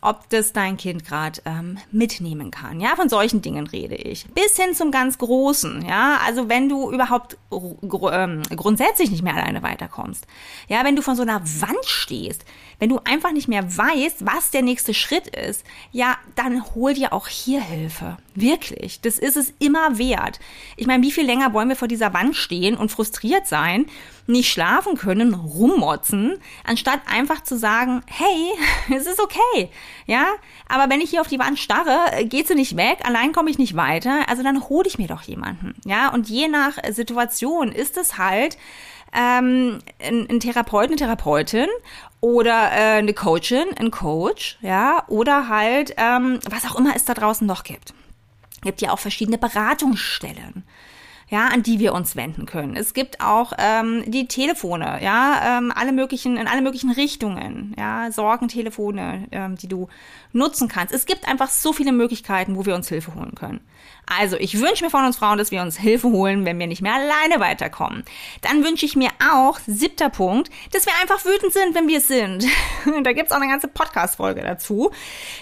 ob 0.02 0.30
das 0.30 0.54
dein 0.54 0.78
Kind 0.78 1.06
gerade 1.06 1.42
ähm, 1.46 1.78
mitnehmen 1.92 2.52
kann. 2.52 2.80
Ja, 2.80 2.96
von 2.96 3.10
solchen 3.10 3.42
Dingen 3.42 3.68
rede 3.68 3.96
ich. 3.96 4.26
Bis 4.28 4.56
hin 4.56 4.74
zum 4.74 4.92
ganz 4.92 5.18
Großen. 5.18 5.86
Ja, 5.86 6.20
also 6.26 6.48
wenn 6.48 6.70
du 6.70 6.92
überhaupt 6.92 7.38
gr 7.50 8.14
ähm, 8.14 8.42
grundsätzlich 8.56 9.12
nicht 9.12 9.24
mehr 9.24 9.36
alleine 9.36 9.62
weiterkommst. 9.62 10.26
Ja, 10.68 10.84
wenn 10.86 10.96
du 10.96 11.02
von 11.02 11.16
so 11.16 11.24
einer 11.24 11.42
Wand 11.42 11.86
stehst, 11.86 12.46
wenn 12.80 12.90
du 12.90 13.00
einfach 13.04 13.32
nicht 13.32 13.48
mehr 13.48 13.78
weißt, 13.78 14.26
was 14.26 14.52
der 14.52 14.62
nächste 14.62 14.94
Schritt 14.94 15.28
ist, 15.28 15.64
ja, 15.92 16.18
dann 16.36 16.66
hol 16.74 16.94
dir 16.94 17.14
auch 17.14 17.28
hier 17.28 17.62
Hilfe. 17.62 18.18
Wirklich. 18.36 19.02
Das 19.02 19.20
ist 19.20 19.38
es 19.38 19.54
immer 19.60 19.98
wert. 19.98 20.40
Ich 20.78 20.88
meine, 20.88 21.04
wie 21.04 21.12
viel 21.12 21.26
länger 21.26 21.54
wollen 21.54 21.70
wir 21.70 21.76
vor 21.76 21.88
dieser 21.88 22.14
Wand 22.14 22.36
stehen 22.36 22.76
und 22.78 22.92
frustriert 22.92 23.48
sein? 23.48 23.86
nicht 24.30 24.52
schlafen 24.52 24.96
können, 24.96 25.34
rummotzen, 25.34 26.38
anstatt 26.64 27.02
einfach 27.12 27.42
zu 27.44 27.58
sagen, 27.58 28.04
hey, 28.06 28.54
es 28.96 29.08
ist 29.08 29.20
okay, 29.20 29.70
ja, 30.06 30.28
aber 30.68 30.90
wenn 30.92 31.02
ich 31.02 31.10
hier 31.10 31.22
auf 31.22 31.28
die 31.28 31.40
Wand 31.40 31.58
starre, 31.58 32.24
geht 32.26 32.48
sie 32.48 32.56
nicht 32.56 32.78
weg, 32.78 33.00
allein 33.04 33.34
komme 33.34 33.50
ich 33.50 33.58
nicht 33.58 33.76
weiter, 33.76 34.30
also 34.30 34.44
dann 34.44 34.70
hole 34.70 34.88
ich 34.88 35.00
mir 35.00 35.08
doch 35.08 35.24
jemanden, 35.24 35.74
ja, 35.84 36.14
und 36.14 36.30
je 36.30 36.48
nach 36.48 36.78
Situation 36.92 37.72
ist 37.72 37.98
es 37.98 38.18
halt 38.18 38.58
ähm, 39.14 39.80
ein, 40.02 40.40
Therapeut, 40.40 40.88
eine 40.88 40.96
Therapeutin 40.96 41.68
oder 42.22 42.72
äh, 42.72 42.98
eine 42.98 43.14
Coachin, 43.14 43.66
ein 43.78 43.92
Coach, 43.92 44.58
ja, 44.62 45.04
oder 45.08 45.50
halt 45.50 45.94
ähm, 45.98 46.40
was 46.50 46.66
auch 46.66 46.78
immer 46.78 46.96
es 46.96 47.06
da 47.06 47.14
draußen 47.14 47.48
noch 47.48 47.64
gibt. 47.64 47.94
Es 48.56 48.62
gibt 48.62 48.82
ja 48.82 48.92
auch 48.92 49.00
verschiedene 49.00 49.38
Beratungsstellen. 49.38 50.64
ja, 51.30 51.48
an 51.48 51.62
die 51.62 51.80
wir 51.80 51.94
uns 51.94 52.16
wenden 52.16 52.48
können. 52.48 52.76
Es 52.76 52.94
gibt 52.94 53.22
auch 53.22 53.54
ähm, 53.60 54.04
die 54.08 54.28
Telefone, 54.28 55.00
ja, 55.02 55.60
ähm, 55.60 55.72
alle 55.74 55.92
möglichen, 55.92 56.38
in 56.38 56.48
alle 56.48 56.64
möglichen 56.64 56.92
Richtungen, 56.92 57.76
ja, 57.78 58.12
Sorgentelefone, 58.12 59.28
ähm, 59.32 59.56
die 59.56 59.68
du 59.68 59.90
nutzen 60.34 60.68
kannst. 60.68 60.94
Es 60.94 61.06
gibt 61.06 61.28
einfach 61.28 61.50
so 61.50 61.72
viele 61.72 61.92
Möglichkeiten, 61.92 62.56
wo 62.56 62.66
wir 62.66 62.74
uns 62.74 62.90
Hilfe 62.90 63.14
holen 63.14 63.36
können. 63.36 63.62
Also, 64.18 64.38
ich 64.38 64.60
wünsche 64.60 64.84
mir 64.84 64.90
von 64.90 65.06
uns 65.06 65.18
Frauen, 65.18 65.38
dass 65.38 65.52
wir 65.52 65.62
uns 65.62 65.78
Hilfe 65.78 66.10
holen, 66.10 66.46
wenn 66.46 66.58
wir 66.58 66.68
nicht 66.68 66.82
mehr 66.82 66.96
alleine 66.96 67.40
weiterkommen. 67.40 68.04
Dann 68.42 68.64
wünsche 68.64 68.86
ich 68.86 68.96
mir 68.96 69.10
auch, 69.32 69.60
siebter 69.68 70.10
Punkt, 70.10 70.50
dass 70.72 70.86
wir 70.86 70.94
einfach 71.02 71.24
wütend 71.26 71.54
sind, 71.54 71.76
wenn 71.76 71.88
wir 71.88 72.00
es 72.00 72.08
sind. 72.08 72.46
da 73.04 73.14
gibt's 73.14 73.32
auch 73.32 73.38
eine 73.38 73.48
ganze 73.48 73.68
Podcast-Folge 73.68 74.42
dazu. 74.42 74.92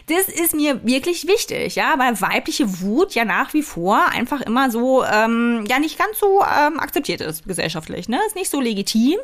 Das 0.07 0.27
ist 0.27 0.53
mir 0.53 0.85
wirklich 0.85 1.27
wichtig, 1.27 1.75
ja, 1.75 1.93
weil 1.97 2.19
weibliche 2.19 2.81
Wut 2.81 3.15
ja 3.15 3.23
nach 3.23 3.53
wie 3.53 3.63
vor 3.63 4.05
einfach 4.11 4.41
immer 4.41 4.69
so, 4.69 5.03
ähm, 5.05 5.65
ja, 5.69 5.79
nicht 5.79 5.97
ganz 5.97 6.19
so 6.19 6.41
ähm, 6.41 6.79
akzeptiert 6.79 7.21
ist 7.21 7.47
gesellschaftlich, 7.47 8.09
ne? 8.09 8.19
Ist 8.27 8.35
nicht 8.35 8.51
so 8.51 8.59
legitim. 8.59 9.17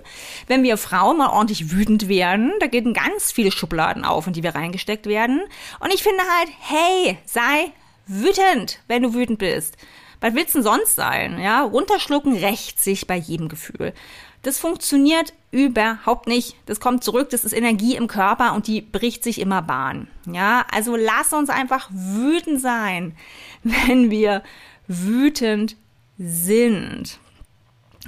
Wenn 0.47 0.63
wir 0.63 0.77
Frauen 0.77 1.17
mal 1.17 1.29
ordentlich 1.29 1.71
wütend 1.71 2.07
werden, 2.07 2.53
da 2.59 2.67
gehen 2.67 2.93
ganz 2.93 3.31
viele 3.31 3.51
Schubladen 3.51 4.05
auf, 4.05 4.27
in 4.27 4.33
die 4.33 4.43
wir 4.43 4.55
reingesteckt 4.55 5.05
werden. 5.05 5.41
Und 5.79 5.93
ich 5.93 6.03
finde 6.03 6.21
halt, 6.38 6.50
hey, 6.59 7.17
sei 7.25 7.71
wütend, 8.07 8.79
wenn 8.88 9.03
du 9.03 9.13
wütend 9.13 9.39
bist. 9.39 9.77
Was 10.22 10.36
willst 10.36 10.55
du 10.55 10.60
denn 10.60 10.63
sonst 10.63 10.95
sein? 10.95 11.39
Ja, 11.39 11.63
runterschlucken 11.63 12.33
rächt 12.38 12.81
sich 12.81 13.07
bei 13.07 13.17
jedem 13.17 13.50
Gefühl. 13.50 13.93
Das 14.41 14.57
funktioniert 14.60 15.33
überhaupt 15.51 16.27
nicht. 16.27 16.55
Das 16.65 16.79
kommt 16.79 17.03
zurück, 17.03 17.29
das 17.29 17.45
ist 17.45 17.53
Energie 17.53 17.95
im 17.95 18.07
Körper 18.07 18.53
und 18.53 18.67
die 18.67 18.81
bricht 18.81 19.24
sich 19.24 19.39
immer 19.39 19.62
Bahn. 19.62 20.07
Ja, 20.25 20.65
also 20.72 20.95
lass 20.95 21.33
uns 21.33 21.50
einfach 21.50 21.89
wütend 21.91 22.62
sein, 22.62 23.17
wenn 23.63 24.12
wir 24.12 24.43
wütend 24.88 25.77
sind. 26.17 27.19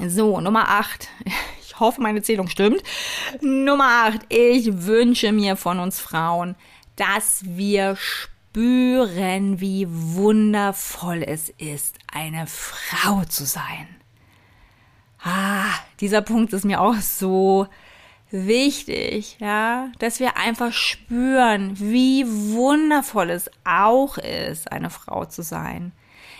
So, 0.07 0.39
Nummer 0.39 0.69
8. 0.69 1.09
Ich 1.67 1.81
hoffe, 1.81 2.01
meine 2.01 2.21
Zählung 2.21 2.47
stimmt. 2.47 2.81
Nummer 3.41 4.05
8. 4.05 4.21
Ich 4.29 4.85
wünsche 4.85 5.33
mir 5.33 5.57
von 5.57 5.79
uns 5.79 5.99
Frauen, 5.99 6.55
dass 6.95 7.41
wir 7.43 7.97
spüren, 7.97 8.34
wie 8.55 9.87
wundervoll 9.89 11.23
es 11.23 11.49
ist, 11.49 11.97
eine 12.11 12.47
Frau 12.47 13.23
zu 13.25 13.45
sein. 13.45 13.87
Ah, 15.23 15.73
dieser 15.99 16.21
Punkt 16.21 16.53
ist 16.53 16.65
mir 16.65 16.81
auch 16.81 16.95
so 16.95 17.67
wichtig, 18.31 19.37
ja, 19.39 19.91
dass 19.99 20.19
wir 20.19 20.37
einfach 20.37 20.71
spüren, 20.71 21.79
wie 21.79 22.25
wundervoll 22.27 23.29
es 23.29 23.49
auch 23.63 24.17
ist, 24.17 24.71
eine 24.71 24.89
Frau 24.89 25.25
zu 25.25 25.41
sein. 25.41 25.91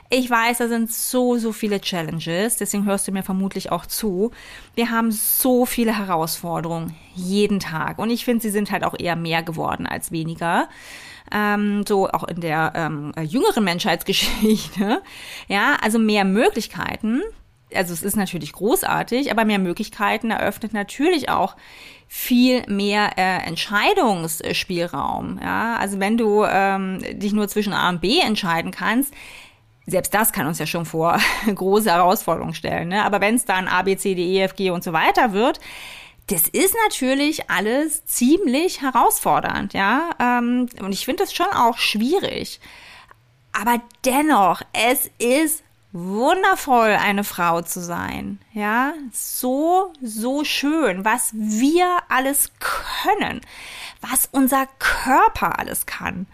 Ich 0.09 0.29
weiß, 0.29 0.59
da 0.59 0.67
sind 0.67 0.91
so, 0.91 1.38
so 1.38 1.51
viele 1.51 1.81
Challenges, 1.81 2.57
deswegen 2.57 2.85
hörst 2.85 3.07
du 3.07 3.12
mir 3.12 3.24
vermutlich 3.24 3.71
auch 3.71 3.85
zu. 3.88 4.31
Wir 4.75 4.91
haben 4.91 5.12
so 5.12 5.65
viele 5.65 5.97
Herausforderungen 5.97 6.95
jeden 7.15 7.59
Tag 7.59 7.97
und 7.97 8.12
ich 8.12 8.24
finde, 8.24 8.43
sie 8.43 8.51
sind 8.51 8.71
halt 8.71 8.83
auch 8.83 8.93
eher 8.97 9.15
mehr 9.15 9.41
geworden 9.41 9.88
als 9.88 10.12
weniger 10.12 10.69
ähm, 11.31 11.83
so 11.88 12.07
auch 12.09 12.24
in 12.24 12.41
der 12.41 12.74
ähm, 12.75 13.12
jüngeren 13.21 13.63
Menschheitsgeschichte. 13.63 15.01
Ja, 15.47 15.77
also 15.81 16.00
mehr 16.00 16.25
Möglichkeiten. 16.25 17.21
Also 17.74 17.93
es 17.93 18.03
ist 18.03 18.15
natürlich 18.15 18.53
großartig, 18.53 19.31
aber 19.31 19.45
mehr 19.45 19.59
Möglichkeiten 19.59 20.31
eröffnet 20.31 20.74
natürlich 20.74 21.29
auch 21.29 21.55
viel 22.07 22.63
mehr 22.67 23.17
äh, 23.17 23.45
Entscheidungsspielraum. 23.45 25.39
Ja, 25.41 25.75
also 25.77 26.00
wenn 26.00 26.17
du 26.17 26.43
ähm, 26.45 27.00
dich 27.19 27.33
nur 27.33 27.47
zwischen 27.47 27.74
A 27.74 27.89
und 27.89 28.01
B 28.01 28.19
entscheiden 28.19 28.71
kannst, 28.71 29.13
selbst 29.87 30.13
das 30.13 30.31
kann 30.31 30.47
uns 30.47 30.59
ja 30.59 30.65
schon 30.65 30.85
vor 30.85 31.19
große 31.53 31.91
Herausforderungen 31.91 32.55
stellen. 32.55 32.89
Ne? 32.89 33.03
Aber 33.03 33.21
wenn 33.21 33.35
es 33.35 33.45
dann 33.45 33.67
A, 33.67 33.83
B, 33.83 33.97
C, 33.97 34.15
D, 34.15 34.21
E, 34.23 34.41
F, 34.41 34.55
G 34.55 34.69
und 34.71 34.83
so 34.83 34.93
weiter 34.93 35.33
wird, 35.33 35.59
das 36.27 36.47
ist 36.47 36.75
natürlich 36.85 37.49
alles 37.51 38.03
ziemlich 38.05 38.81
herausfordernd, 38.81 39.73
ja. 39.73 40.09
Ähm, 40.19 40.67
und 40.81 40.91
ich 40.91 41.05
finde 41.05 41.23
das 41.23 41.33
schon 41.33 41.45
auch 41.47 41.77
schwierig. 41.77 42.59
Aber 43.53 43.79
dennoch, 44.03 44.61
es 44.73 45.11
ist 45.19 45.63
wundervoll, 45.91 46.89
eine 46.89 47.23
Frau 47.23 47.61
zu 47.61 47.79
sein. 47.79 48.39
Ja, 48.53 48.93
so, 49.13 49.93
so 50.01 50.43
schön, 50.43 51.05
was 51.05 51.29
wir 51.33 51.99
alles 52.09 52.51
können, 52.59 53.41
was 54.01 54.27
unser 54.31 54.67
Körper 54.79 55.59
alles 55.59 55.85
kann. 55.85 56.27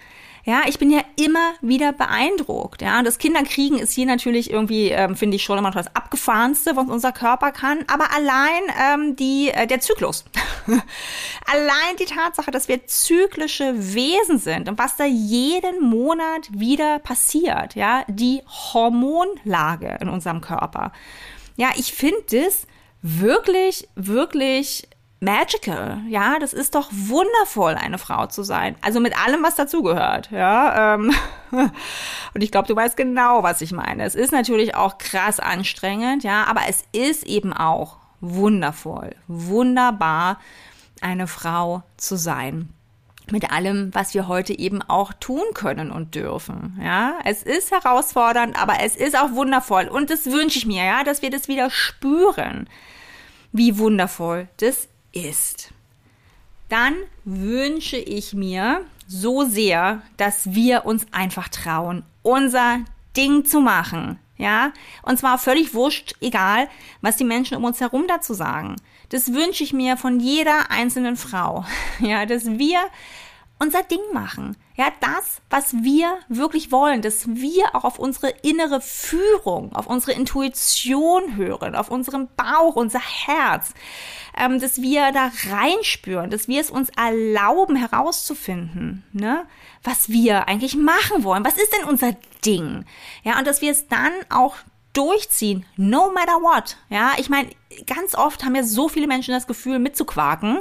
Ja, 0.43 0.63
ich 0.67 0.79
bin 0.79 0.89
ja 0.89 1.01
immer 1.17 1.53
wieder 1.61 1.93
beeindruckt. 1.93 2.81
Ja, 2.81 3.03
das 3.03 3.19
Kinderkriegen 3.19 3.77
ist 3.77 3.93
hier 3.93 4.07
natürlich 4.07 4.49
irgendwie, 4.49 4.89
ähm, 4.89 5.15
finde 5.15 5.35
ich 5.35 5.43
schon 5.43 5.57
immer 5.57 5.69
noch 5.69 5.75
das 5.75 5.95
abgefahrenste, 5.95 6.75
was 6.75 6.87
unser 6.87 7.11
Körper 7.11 7.51
kann. 7.51 7.85
Aber 7.87 8.11
allein 8.13 8.61
ähm, 8.79 9.15
die 9.15 9.49
äh, 9.49 9.67
der 9.67 9.81
Zyklus, 9.81 10.25
allein 11.45 11.95
die 11.99 12.05
Tatsache, 12.05 12.49
dass 12.49 12.67
wir 12.67 12.87
zyklische 12.87 13.73
Wesen 13.93 14.39
sind 14.39 14.67
und 14.67 14.79
was 14.79 14.95
da 14.95 15.05
jeden 15.05 15.81
Monat 15.81 16.49
wieder 16.51 16.99
passiert, 16.99 17.75
ja, 17.75 18.03
die 18.07 18.41
Hormonlage 18.47 19.97
in 20.01 20.09
unserem 20.09 20.41
Körper. 20.41 20.91
Ja, 21.55 21.69
ich 21.75 21.93
finde 21.93 22.23
das 22.31 22.65
wirklich, 23.03 23.87
wirklich 23.95 24.87
magical. 25.21 26.01
Ja, 26.09 26.39
das 26.39 26.51
ist 26.51 26.75
doch 26.75 26.89
wundervoll, 26.91 27.75
eine 27.75 27.97
Frau 27.99 28.25
zu 28.25 28.43
sein. 28.43 28.75
Also 28.81 28.99
mit 28.99 29.17
allem, 29.17 29.43
was 29.43 29.55
dazugehört. 29.55 30.29
Ja, 30.31 30.95
ähm 30.95 31.13
und 32.33 32.43
ich 32.43 32.51
glaube, 32.51 32.67
du 32.67 32.75
weißt 32.75 32.97
genau, 32.97 33.43
was 33.43 33.61
ich 33.61 33.71
meine. 33.71 34.03
Es 34.03 34.15
ist 34.15 34.31
natürlich 34.31 34.75
auch 34.75 34.97
krass 34.97 35.39
anstrengend, 35.39 36.23
ja, 36.23 36.45
aber 36.45 36.61
es 36.67 36.83
ist 36.91 37.25
eben 37.25 37.53
auch 37.53 37.97
wundervoll, 38.19 39.15
wunderbar, 39.27 40.39
eine 41.01 41.27
Frau 41.27 41.83
zu 41.97 42.15
sein 42.15 42.69
mit 43.31 43.51
allem, 43.51 43.93
was 43.93 44.13
wir 44.13 44.27
heute 44.27 44.57
eben 44.57 44.81
auch 44.81 45.13
tun 45.13 45.43
können 45.53 45.91
und 45.91 46.15
dürfen. 46.15 46.79
Ja, 46.83 47.15
es 47.23 47.43
ist 47.43 47.71
herausfordernd, 47.71 48.61
aber 48.61 48.81
es 48.81 48.95
ist 48.95 49.17
auch 49.17 49.31
wundervoll 49.31 49.87
und 49.87 50.09
das 50.09 50.25
wünsche 50.25 50.57
ich 50.57 50.65
mir, 50.65 50.83
ja, 50.83 51.03
dass 51.03 51.21
wir 51.21 51.29
das 51.29 51.47
wieder 51.47 51.69
spüren, 51.69 52.67
wie 53.51 53.77
wundervoll 53.77 54.47
das 54.57 54.89
ist, 55.13 55.71
dann 56.69 56.95
wünsche 57.25 57.97
ich 57.97 58.33
mir 58.33 58.85
so 59.07 59.43
sehr, 59.43 60.01
dass 60.17 60.53
wir 60.53 60.85
uns 60.85 61.05
einfach 61.11 61.49
trauen, 61.49 62.03
unser 62.21 62.79
Ding 63.17 63.45
zu 63.45 63.59
machen. 63.59 64.19
Ja, 64.37 64.71
und 65.03 65.19
zwar 65.19 65.37
völlig 65.37 65.75
wurscht, 65.75 66.15
egal, 66.19 66.67
was 67.01 67.17
die 67.17 67.23
Menschen 67.23 67.57
um 67.57 67.63
uns 67.63 67.79
herum 67.79 68.05
dazu 68.07 68.33
sagen. 68.33 68.75
Das 69.09 69.33
wünsche 69.33 69.63
ich 69.63 69.71
mir 69.71 69.97
von 69.97 70.19
jeder 70.19 70.71
einzelnen 70.71 71.15
Frau. 71.15 71.65
Ja, 71.99 72.25
dass 72.25 72.45
wir 72.45 72.79
unser 73.61 73.83
Ding 73.83 74.01
machen. 74.11 74.57
Ja, 74.75 74.87
das, 75.01 75.41
was 75.51 75.83
wir 75.83 76.17
wirklich 76.29 76.71
wollen, 76.71 77.03
dass 77.03 77.27
wir 77.27 77.75
auch 77.75 77.83
auf 77.83 77.99
unsere 77.99 78.29
innere 78.41 78.81
Führung, 78.81 79.75
auf 79.75 79.85
unsere 79.85 80.13
Intuition 80.13 81.35
hören, 81.35 81.75
auf 81.75 81.91
unseren 81.91 82.27
Bauch, 82.35 82.75
unser 82.75 82.99
Herz, 82.99 83.75
ähm, 84.35 84.59
dass 84.59 84.81
wir 84.81 85.11
da 85.11 85.31
reinspüren, 85.51 86.31
dass 86.31 86.47
wir 86.47 86.59
es 86.59 86.71
uns 86.71 86.89
erlauben 86.97 87.75
herauszufinden, 87.75 89.03
ne, 89.13 89.45
was 89.83 90.09
wir 90.09 90.47
eigentlich 90.47 90.75
machen 90.75 91.23
wollen. 91.23 91.45
Was 91.45 91.57
ist 91.57 91.71
denn 91.77 91.87
unser 91.87 92.13
Ding? 92.43 92.85
Ja, 93.23 93.37
und 93.37 93.45
dass 93.45 93.61
wir 93.61 93.71
es 93.71 93.87
dann 93.87 94.13
auch 94.29 94.55
durchziehen, 94.93 95.65
no 95.77 96.11
matter 96.11 96.41
what. 96.41 96.77
Ja, 96.89 97.11
ich 97.17 97.29
meine, 97.29 97.49
ganz 97.85 98.15
oft 98.15 98.43
haben 98.43 98.55
ja 98.55 98.63
so 98.63 98.89
viele 98.89 99.07
Menschen 99.07 99.33
das 99.33 99.47
Gefühl, 99.47 99.79
mitzuquaken 99.79 100.59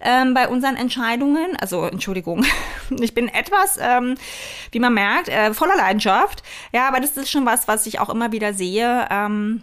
ähm, 0.00 0.34
bei 0.34 0.48
unseren 0.48 0.76
Entscheidungen. 0.76 1.56
Also, 1.60 1.84
Entschuldigung, 1.84 2.44
ich 3.00 3.14
bin 3.14 3.28
etwas, 3.28 3.78
ähm, 3.80 4.16
wie 4.72 4.80
man 4.80 4.94
merkt, 4.94 5.28
äh, 5.28 5.54
voller 5.54 5.76
Leidenschaft. 5.76 6.42
Ja, 6.72 6.88
aber 6.88 7.00
das 7.00 7.16
ist 7.16 7.30
schon 7.30 7.46
was, 7.46 7.68
was 7.68 7.86
ich 7.86 8.00
auch 8.00 8.08
immer 8.08 8.32
wieder 8.32 8.54
sehe. 8.54 9.06
Ähm, 9.10 9.62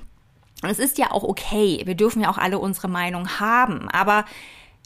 es 0.64 0.80
ist 0.80 0.98
ja 0.98 1.12
auch 1.12 1.24
okay. 1.24 1.82
Wir 1.86 1.96
dürfen 1.96 2.22
ja 2.22 2.30
auch 2.30 2.38
alle 2.38 2.60
unsere 2.60 2.88
Meinung 2.88 3.40
haben. 3.40 3.90
Aber 3.90 4.26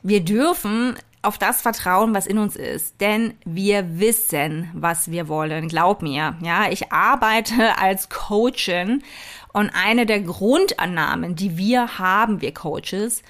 wir 0.03 0.23
dürfen 0.23 0.97
auf 1.23 1.37
das 1.37 1.61
vertrauen, 1.61 2.15
was 2.15 2.25
in 2.25 2.39
uns 2.39 2.55
ist, 2.55 2.99
denn 2.99 3.35
wir 3.45 3.99
wissen, 3.99 4.69
was 4.73 5.11
wir 5.11 5.27
wollen. 5.27 5.67
Glaub 5.67 6.01
mir, 6.01 6.35
ja, 6.41 6.69
ich 6.69 6.91
arbeite 6.91 7.77
als 7.77 8.09
Coachin 8.09 9.03
und 9.53 9.69
eine 9.69 10.05
der 10.05 10.21
Grundannahmen, 10.21 11.35
die 11.35 11.57
wir 11.57 11.99
haben, 11.99 12.41
wir 12.41 12.53
Coaches, 12.53 13.23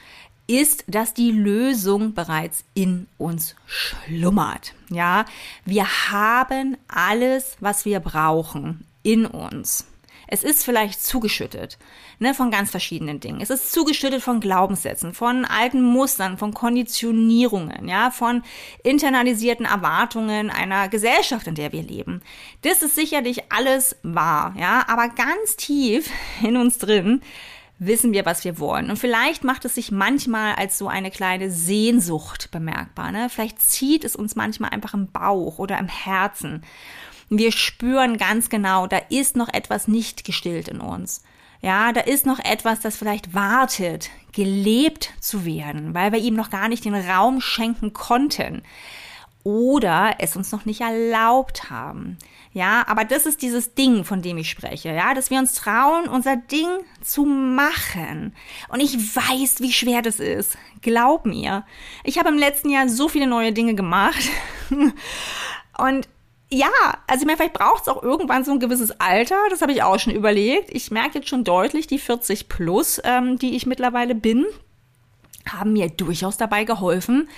ist, 0.48 0.84
dass 0.88 1.14
die 1.14 1.32
Lösung 1.32 2.14
bereits 2.14 2.64
in 2.74 3.08
uns 3.18 3.56
schlummert. 3.66 4.74
Ja, 4.90 5.26
wir 5.66 5.86
haben 6.12 6.78
alles, 6.88 7.56
was 7.60 7.86
wir 7.86 8.00
brauchen, 8.00 8.86
in 9.04 9.26
uns. 9.26 9.86
Es 10.34 10.44
ist 10.44 10.64
vielleicht 10.64 11.04
zugeschüttet, 11.04 11.78
ne, 12.20 12.34
von 12.34 12.52
ganz 12.52 12.72
verschiedenen 12.72 13.20
Dingen. 13.20 13.42
Es 13.42 13.50
ist 13.50 13.74
zugeschüttet 13.74 14.24
von 14.24 14.40
Glaubenssätzen, 14.40 15.14
von 15.14 15.44
alten 15.44 15.82
Mustern, 15.82 16.38
von 16.38 16.54
Konditionierungen, 16.54 17.90
ja, 17.90 18.12
von 18.12 18.42
internalisierten 18.82 19.66
Erwartungen 19.66 20.50
einer 20.50 20.88
Gesellschaft, 20.88 21.48
in 21.48 21.56
der 21.56 21.74
wir 21.74 21.84
leben. 21.84 22.22
Das 22.62 22.82
ist 22.82 22.96
sicherlich 22.96 23.52
alles 23.52 23.98
wahr, 24.04 24.56
ja, 24.58 24.86
aber 24.88 25.10
ganz 25.10 25.58
tief 25.58 26.10
in 26.42 26.56
uns 26.56 26.78
drin 26.78 27.22
wissen 27.84 28.14
wir, 28.14 28.28
was 28.28 28.46
wir 28.46 28.60
wollen. 28.60 28.92
Und 28.92 28.98
vielleicht 28.98 29.44
macht 29.44 29.66
es 29.66 29.74
sich 29.74 29.92
manchmal 29.92 30.54
als 30.54 30.78
so 30.78 30.88
eine 30.88 31.10
kleine 31.10 31.50
Sehnsucht 31.50 32.52
bemerkbar. 32.52 33.12
Ne? 33.12 33.28
Vielleicht 33.30 33.60
zieht 33.60 34.06
es 34.06 34.16
uns 34.16 34.36
manchmal 34.36 34.70
einfach 34.70 34.94
im 34.94 35.12
Bauch 35.12 35.58
oder 35.58 35.80
im 35.80 35.88
Herzen. 35.88 36.64
Wir 37.30 37.52
spüren 37.52 38.18
ganz 38.18 38.50
genau, 38.50 38.86
da 38.86 38.98
ist 39.10 39.36
noch 39.36 39.52
etwas 39.52 39.88
nicht 39.88 40.24
gestillt 40.24 40.68
in 40.68 40.80
uns. 40.80 41.24
Ja, 41.62 41.92
da 41.92 42.02
ist 42.02 42.26
noch 42.26 42.40
etwas, 42.40 42.82
das 42.82 42.98
vielleicht 42.98 43.34
wartet, 43.34 44.10
gelebt 44.32 45.12
zu 45.20 45.44
werden, 45.46 45.96
weil 45.96 46.12
wir 46.12 46.20
ihm 46.20 46.36
noch 46.36 46.52
gar 46.52 46.70
nicht 46.70 46.86
den 46.86 46.96
Raum 46.96 47.42
schenken 47.42 47.94
konnten 47.94 48.62
oder 49.44 50.16
es 50.20 50.36
uns 50.36 50.52
noch 50.52 50.66
nicht 50.66 50.82
erlaubt 50.82 51.70
haben. 51.70 52.18
Ja, 52.54 52.84
aber 52.88 53.06
das 53.06 53.26
ist 53.26 53.42
dieses 53.42 53.76
Ding, 53.76 54.04
von 54.04 54.22
dem 54.22 54.38
ich 54.38 54.50
spreche, 54.50 54.90
ja, 54.90 55.14
dass 55.14 55.30
wir 55.30 55.40
uns 55.40 55.54
trauen, 55.54 56.10
unser 56.10 56.36
Ding 56.36 56.68
zu 57.02 57.24
machen. 57.26 58.36
Und 58.70 58.82
ich 58.82 58.98
weiß, 59.16 59.62
wie 59.62 59.72
schwer 59.72 60.02
das 60.02 60.20
ist. 60.20 60.58
Glaub 60.82 61.26
mir. 61.26 61.66
Ich 62.04 62.20
habe 62.20 62.30
im 62.30 62.38
letzten 62.38 62.70
Jahr 62.70 62.90
so 62.90 63.08
viele 63.08 63.28
neue 63.28 63.54
Dinge 63.54 63.74
gemacht. 63.74 64.30
Und 65.78 66.08
ja, 66.54 66.68
also 67.08 67.22
ich 67.22 67.26
meine, 67.26 67.38
vielleicht 67.38 67.54
braucht 67.54 67.84
es 67.84 67.88
auch 67.88 68.04
irgendwann 68.04 68.44
so 68.44 68.52
ein 68.52 68.60
gewisses 68.60 69.00
Alter, 69.00 69.38
das 69.50 69.62
habe 69.62 69.72
ich 69.72 69.84
auch 69.84 69.98
schon 69.98 70.14
überlegt. 70.14 70.70
Ich 70.70 70.92
merke 70.92 71.20
jetzt 71.20 71.30
schon 71.30 71.46
deutlich, 71.46 71.88
die 71.88 71.98
40 71.98 72.50
plus, 72.50 73.00
ähm, 73.06 73.40
die 73.40 73.56
ich 73.56 73.66
mittlerweile 73.66 74.16
bin, 74.16 74.46
haben 75.48 75.72
mir 75.72 75.90
durchaus 75.90 76.36
dabei 76.36 76.66
geholfen, 76.66 77.30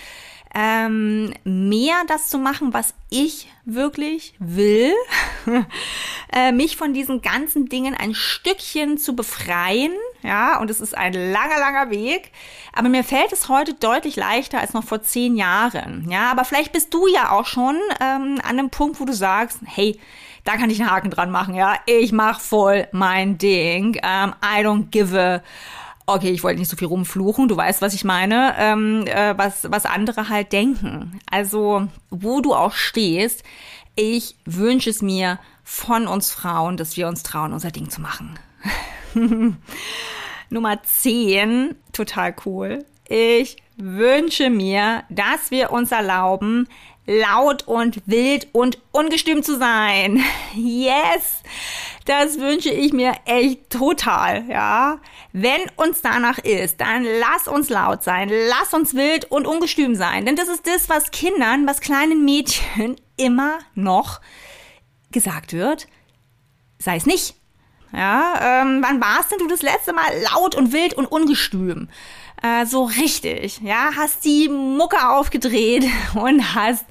ähm, 0.54 1.34
mehr 1.44 1.96
das 2.08 2.30
zu 2.30 2.38
machen, 2.38 2.74
was 2.74 2.94
ich 3.10 3.50
wirklich 3.66 4.36
will, 4.40 4.94
äh, 6.34 6.52
mich 6.52 6.78
von 6.78 6.94
diesen 6.94 7.22
ganzen 7.22 7.68
Dingen 7.68 7.96
ein 7.96 8.14
Stückchen 8.14 8.98
zu 8.98 9.16
befreien, 9.16 9.94
ja, 10.22 10.60
und 10.60 10.70
es 10.70 10.80
ist 10.80 10.96
ein 10.96 11.14
langer, 11.14 11.60
langer 11.60 11.90
Weg, 11.90 12.32
aber 12.72 12.90
mir 12.90 13.04
fällt 13.04 13.34
es 13.34 13.50
heute 13.50 13.74
deutlich 13.74 14.16
leichter 14.16 14.60
als 14.60 14.74
noch 14.74 14.84
vor 14.84 15.02
zehn 15.02 15.36
Jahren, 15.36 16.10
ja, 16.10 16.30
aber 16.30 16.46
vielleicht 16.46 16.72
bist 16.72 16.94
du 16.94 17.08
ja 17.08 17.32
auch 17.32 17.46
schon 17.46 17.76
ähm, 18.00 18.40
an 18.44 18.60
einem 18.60 18.70
Punkt, 18.70 19.00
wo 19.00 19.06
du 19.06 19.14
sagst, 19.14 19.60
hey, 19.66 20.00
da 20.44 20.58
kann 20.58 20.70
ich 20.70 20.80
einen 20.82 20.92
Haken 20.92 21.10
dran 21.10 21.32
machen, 21.32 21.56
ja, 21.56 21.76
ich 21.86 22.12
mach 22.12 22.40
voll 22.40 22.88
mein 22.92 23.38
Ding, 23.38 23.98
ähm, 24.04 24.36
I 24.44 24.62
don't 24.64 24.90
give 24.92 25.18
a 25.20 25.42
okay, 26.06 26.32
ich 26.32 26.44
wollte 26.44 26.60
nicht 26.60 26.70
so 26.70 26.78
viel 26.78 26.88
rumfluchen, 26.88 27.48
du 27.48 27.58
weißt, 27.58 27.82
was 27.82 27.94
ich 27.94 28.04
meine, 28.04 28.56
ähm, 28.58 29.06
äh, 29.08 29.38
was, 29.38 29.72
was 29.72 29.86
andere 29.86 30.30
halt 30.30 30.52
denken. 30.52 31.20
Also, 31.30 31.88
wo 32.10 32.42
du 32.42 32.54
auch 32.54 32.74
stehst, 32.74 33.44
ich 33.96 34.36
wünsche 34.46 34.90
es 34.90 35.02
mir 35.02 35.40
von 35.64 36.08
uns 36.08 36.32
Frauen, 36.32 36.78
dass 36.78 36.98
wir 36.98 37.08
uns 37.08 37.24
trauen, 37.24 37.54
unser 37.54 37.72
Ding 37.72 37.90
zu 37.90 38.02
machen. 38.02 38.40
Nummer 40.50 40.84
10, 40.84 41.76
total 41.94 42.36
cool. 42.46 42.86
Ich 43.08 43.58
wünsche 43.78 44.50
mir, 44.50 45.04
dass 45.10 45.52
wir 45.52 45.72
uns 45.72 45.92
erlauben, 45.92 46.68
laut 47.06 47.68
und 47.68 48.02
wild 48.06 48.48
und 48.54 48.78
ungestüm 48.92 49.44
zu 49.44 49.58
sein. 49.58 50.24
Yes! 50.56 51.42
Das 52.06 52.38
wünsche 52.40 52.70
ich 52.70 52.92
mir 52.92 53.14
echt 53.26 53.70
total, 53.70 54.46
ja. 54.50 55.00
Wenn 55.32 55.62
uns 55.78 56.02
danach 56.02 56.38
ist, 56.38 56.82
dann 56.82 57.04
lass 57.04 57.48
uns 57.48 57.70
laut 57.70 58.04
sein, 58.04 58.30
lass 58.50 58.74
uns 58.74 58.94
wild 58.94 59.32
und 59.32 59.48
ungestüm 59.48 59.96
sein. 59.96 60.26
Denn 60.26 60.36
das 60.36 60.50
ist 60.50 60.68
das, 60.68 60.90
was 60.90 61.12
Kindern, 61.12 61.66
was 61.66 61.80
kleinen 61.80 62.26
Mädchen 62.26 62.98
immer 63.18 63.60
noch 63.74 64.20
gesagt 65.12 65.54
wird. 65.54 65.88
Sei 66.80 66.98
es 66.98 67.06
nicht. 67.06 67.36
Ja, 67.94 68.62
ähm, 68.64 68.82
wann 68.82 69.00
warst 69.00 69.32
denn 69.32 69.38
du 69.38 69.48
das 69.48 69.62
letzte 69.62 69.94
Mal 69.94 70.12
laut 70.34 70.56
und 70.56 70.74
wild 70.74 70.96
und 70.96 71.06
ungestüm? 71.06 71.90
Äh, 72.42 72.66
so 72.66 72.84
richtig, 72.84 73.62
ja, 73.62 73.92
hast 73.96 74.26
die 74.26 74.50
Mucke 74.50 75.10
aufgedreht 75.10 75.86
und 76.16 76.56
hast 76.56 76.86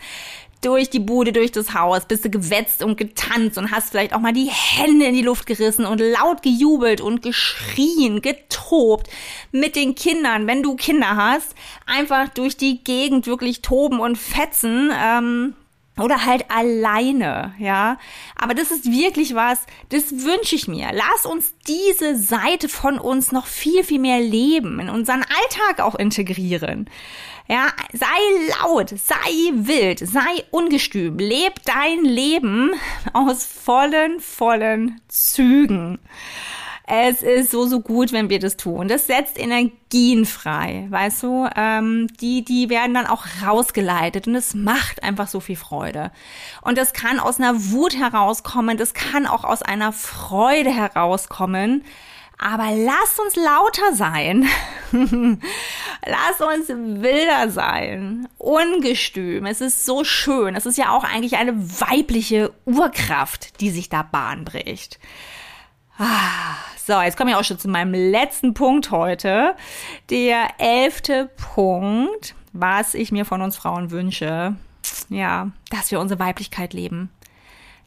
durch 0.62 0.90
die 0.90 1.01
Bude, 1.01 1.33
durch 1.33 1.53
das 1.53 1.75
Haus, 1.75 2.07
bist 2.07 2.25
du 2.25 2.31
gewetzt 2.31 2.83
und 2.83 2.96
getanzt 2.96 3.59
und 3.59 3.70
hast 3.70 3.90
vielleicht 3.90 4.14
auch 4.14 4.20
mal 4.20 4.33
die 4.33 4.51
Hände 4.51 5.07
in 5.07 5.14
die 5.14 5.22
Luft 5.22 5.46
gerissen 5.46 5.85
und 5.85 6.01
laut 6.01 6.42
gejubelt 6.42 7.01
und 7.01 7.22
geschrien, 7.22 8.22
getobt 8.22 9.09
mit 9.51 9.77
den 9.77 9.94
Kindern, 9.94 10.46
wenn 10.46 10.62
du 10.62 10.77
Kinder 10.77 11.16
hast, 11.16 11.55
einfach 11.87 12.29
durch 12.29 12.57
die 12.57 12.83
Gegend 12.83 13.27
wirklich 13.27 13.62
toben 13.62 14.01
und 14.01 14.16
fetzen. 14.16 14.90
Ähm, 14.94 15.55
oder 15.98 16.25
halt 16.25 16.51
alleine, 16.51 17.55
ja. 17.59 17.98
Aber 18.35 18.55
das 18.55 18.70
ist 18.70 18.90
wirklich 18.90 19.35
was, 19.35 19.61
das 19.90 20.25
wünsche 20.25 20.57
ich 20.57 20.66
mir. 20.66 20.88
Lass 20.92 21.27
uns 21.27 21.55
diese 21.68 22.16
Seite 22.16 22.70
von 22.70 22.98
uns 22.98 23.31
noch 23.31 23.46
viel, 23.46 23.85
viel 23.85 24.01
mehr 24.01 24.20
leben, 24.20 24.81
in 24.81 24.88
unseren 24.88 25.22
Alltag 25.22 25.81
auch 25.81 25.94
integrieren. 25.94 26.88
Ja, 27.53 27.67
sei 27.93 28.07
laut, 28.62 28.88
sei 28.88 29.53
wild, 29.53 29.99
sei 29.99 30.43
ungestüm, 30.53 31.19
leb 31.19 31.53
dein 31.67 32.03
Leben 32.03 32.71
aus 33.12 33.45
vollen, 33.45 34.21
vollen 34.21 35.03
Zügen. 35.09 35.99
Es 36.87 37.23
ist 37.23 37.51
so, 37.51 37.67
so 37.67 37.81
gut, 37.81 38.11
wenn 38.15 38.31
wir 38.31 38.38
das 38.38 38.57
tun. 38.57 38.88
Das 38.88 39.07
setzt 39.07 39.38
Energien 39.38 40.25
frei, 40.25 40.87
weißt 40.88 41.25
du? 41.25 41.47
Ähm, 41.55 42.07
die, 42.23 42.43
die 42.43 42.71
werden 42.71 42.95
dann 42.95 43.07
auch 43.07 43.27
rausgeleitet 43.47 44.27
und 44.27 44.35
es 44.35 44.55
macht 44.55 45.03
einfach 45.03 45.29
so 45.29 45.41
viel 45.41 45.57
Freude. 45.57 46.11
Und 46.62 46.79
das 46.79 46.95
kann 46.95 47.21
aus 47.21 47.38
einer 47.38 47.71
Wut 47.71 47.95
herauskommen, 47.95 48.79
das 48.79 48.95
kann 48.95 49.27
auch 49.27 49.45
aus 49.45 49.61
einer 49.61 49.93
Freude 49.93 50.71
herauskommen. 50.71 51.85
Aber 52.43 52.71
lass 52.73 53.21
uns 53.21 53.37
lauter 53.37 53.95
sein. 53.95 54.49
lass 54.91 56.41
uns 56.41 56.69
wilder 56.69 57.51
sein. 57.51 58.29
Ungestüm. 58.37 59.47
Es 59.47 59.61
ist 59.61 59.85
so 59.85 60.03
schön. 60.03 60.57
Es 60.57 60.67
ist 60.67 60.77
ja 60.77 60.91
auch 60.91 61.05
eigentlich 61.05 61.37
eine 61.37 61.55
weibliche 61.81 62.53
Urkraft, 62.65 63.61
die 63.61 63.71
sich 63.71 63.91
da 63.91 64.03
Bahn 64.03 64.45
bricht. 64.45 64.99
Ah, 65.99 66.57
so, 66.85 67.01
jetzt 67.01 67.17
komme 67.17 67.31
ich 67.31 67.37
auch 67.37 67.45
schon 67.45 67.61
zu 67.61 67.69
meinem 67.69 67.95
letzten 67.95 68.55
Punkt 68.55 68.91
heute. 68.91 69.55
Der 70.11 70.49
elfte 70.59 71.31
Punkt, 71.55 72.35
was 72.53 72.95
ich 72.95 73.13
mir 73.13 73.25
von 73.25 73.41
uns 73.41 73.57
Frauen 73.57 73.93
wünsche. 73.93 74.57
Ja, 75.09 75.53
dass 75.71 75.93
wir 75.93 76.01
unsere 76.01 76.19
Weiblichkeit 76.19 76.73
leben 76.73 77.09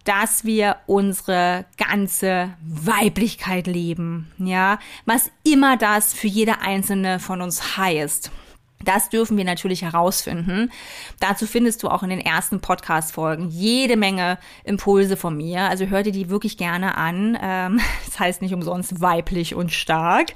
dass 0.05 0.45
wir 0.45 0.77
unsere 0.85 1.65
ganze 1.77 2.53
Weiblichkeit 2.65 3.67
leben, 3.67 4.31
ja, 4.37 4.79
was 5.05 5.29
immer 5.43 5.77
das 5.77 6.13
für 6.13 6.27
jede 6.27 6.61
einzelne 6.61 7.19
von 7.19 7.41
uns 7.41 7.77
heißt. 7.77 8.31
Das 8.83 9.09
dürfen 9.09 9.35
wir 9.35 9.45
natürlich 9.45 9.81
herausfinden. 9.81 10.71
Dazu 11.19 11.47
findest 11.47 11.81
du 11.81 11.89
auch 11.89 12.03
in 12.03 12.09
den 12.09 12.19
ersten 12.19 12.61
Podcast-Folgen 12.61 13.49
jede 13.49 13.97
Menge 13.97 14.37
Impulse 14.63 15.17
von 15.17 15.35
mir. 15.35 15.61
Also 15.61 15.87
hör 15.87 16.03
dir 16.03 16.11
die 16.11 16.29
wirklich 16.29 16.57
gerne 16.57 16.95
an. 16.95 17.37
Ähm, 17.41 17.81
das 18.05 18.19
heißt 18.19 18.41
nicht 18.41 18.53
umsonst 18.53 19.01
weiblich 19.01 19.55
und 19.55 19.71
stark. 19.71 20.33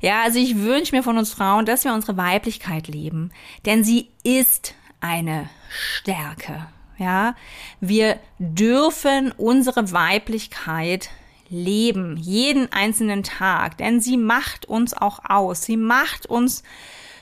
Ja, 0.00 0.22
also 0.24 0.38
ich 0.38 0.58
wünsche 0.58 0.94
mir 0.94 1.02
von 1.02 1.16
uns 1.16 1.32
Frauen, 1.32 1.64
dass 1.64 1.84
wir 1.84 1.94
unsere 1.94 2.16
Weiblichkeit 2.16 2.88
leben. 2.88 3.30
Denn 3.66 3.84
sie 3.84 4.08
ist 4.24 4.74
eine 5.00 5.48
Stärke. 5.70 6.66
Ja, 7.02 7.34
wir 7.80 8.20
dürfen 8.38 9.32
unsere 9.32 9.90
Weiblichkeit 9.90 11.10
leben, 11.48 12.16
jeden 12.16 12.72
einzelnen 12.72 13.24
Tag, 13.24 13.76
denn 13.78 14.00
sie 14.00 14.16
macht 14.16 14.66
uns 14.66 14.94
auch 14.94 15.18
aus. 15.28 15.62
Sie 15.62 15.76
macht 15.76 16.26
uns 16.26 16.62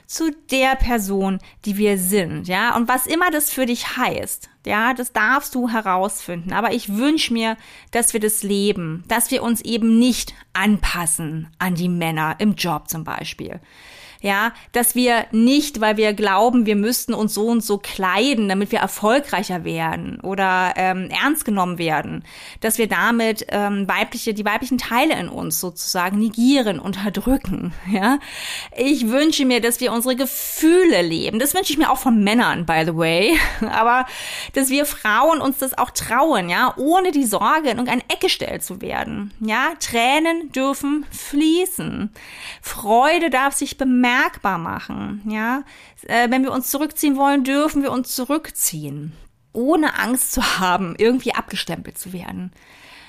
zu 0.06 0.32
der 0.50 0.76
Person, 0.76 1.38
die 1.64 1.78
wir 1.78 1.96
sind, 1.96 2.46
ja. 2.46 2.76
Und 2.76 2.88
was 2.88 3.06
immer 3.06 3.30
das 3.30 3.50
für 3.50 3.64
dich 3.64 3.96
heißt, 3.96 4.50
ja, 4.66 4.92
das 4.92 5.14
darfst 5.14 5.54
du 5.54 5.70
herausfinden. 5.70 6.52
Aber 6.52 6.74
ich 6.74 6.94
wünsche 6.96 7.32
mir, 7.32 7.56
dass 7.90 8.12
wir 8.12 8.20
das 8.20 8.42
leben, 8.42 9.02
dass 9.08 9.30
wir 9.30 9.42
uns 9.42 9.62
eben 9.62 9.98
nicht 9.98 10.34
anpassen 10.52 11.48
an 11.58 11.74
die 11.74 11.88
Männer 11.88 12.36
im 12.38 12.54
Job 12.54 12.90
zum 12.90 13.04
Beispiel 13.04 13.60
Ja, 14.22 14.52
dass 14.72 14.94
wir 14.94 15.26
nicht, 15.32 15.80
weil 15.80 15.96
wir 15.96 16.12
glauben, 16.12 16.66
wir 16.66 16.76
müssten 16.76 17.14
uns 17.14 17.34
so 17.34 17.46
und 17.46 17.62
so 17.64 17.78
kleiden, 17.78 18.48
damit 18.48 18.70
wir 18.72 18.78
erfolgreicher 18.78 19.64
werden 19.64 20.20
oder 20.20 20.74
ähm, 20.76 21.08
ernst 21.10 21.44
genommen 21.44 21.78
werden, 21.78 22.24
dass 22.60 22.78
wir 22.78 22.86
damit 22.86 23.46
ähm, 23.48 23.88
weibliche, 23.88 24.34
die 24.34 24.44
weiblichen 24.44 24.78
Teile 24.78 25.18
in 25.18 25.28
uns 25.28 25.60
sozusagen 25.60 26.18
negieren, 26.18 26.78
unterdrücken. 26.78 27.72
Ja, 27.90 28.20
ich 28.76 29.08
wünsche 29.08 29.44
mir, 29.44 29.60
dass 29.60 29.80
wir 29.80 29.92
unsere 29.92 30.14
Gefühle 30.14 31.02
leben. 31.02 31.40
Das 31.40 31.54
wünsche 31.54 31.72
ich 31.72 31.78
mir 31.78 31.90
auch 31.90 31.98
von 31.98 32.22
Männern, 32.22 32.64
by 32.64 32.84
the 32.86 32.94
way. 32.94 33.36
Aber 33.72 34.06
dass 34.52 34.68
wir 34.68 34.84
Frauen 34.84 35.40
uns 35.40 35.58
das 35.58 35.76
auch 35.76 35.90
trauen, 35.90 36.48
ja, 36.48 36.72
ohne 36.76 37.10
die 37.10 37.24
Sorge 37.24 37.70
in 37.70 37.78
irgendeine 37.78 38.02
Ecke 38.08 38.30
gestellt 38.30 38.62
zu 38.62 38.80
werden. 38.80 39.32
Ja, 39.40 39.72
Tränen 39.80 40.52
dürfen 40.52 41.04
fließen. 41.10 42.10
Freude 42.62 43.28
darf 43.28 43.54
sich 43.54 43.76
bemerkbar 44.10 44.58
machen. 44.58 45.22
Ja, 45.26 45.62
äh, 46.06 46.30
wenn 46.30 46.42
wir 46.42 46.52
uns 46.52 46.70
zurückziehen 46.70 47.16
wollen, 47.16 47.44
dürfen 47.44 47.82
wir 47.82 47.92
uns 47.92 48.14
zurückziehen. 48.14 49.12
Ohne 49.52 49.98
Angst 49.98 50.32
zu 50.32 50.60
haben, 50.60 50.94
irgendwie 50.98 51.34
abgestempelt 51.34 51.98
zu 51.98 52.12
werden. 52.12 52.52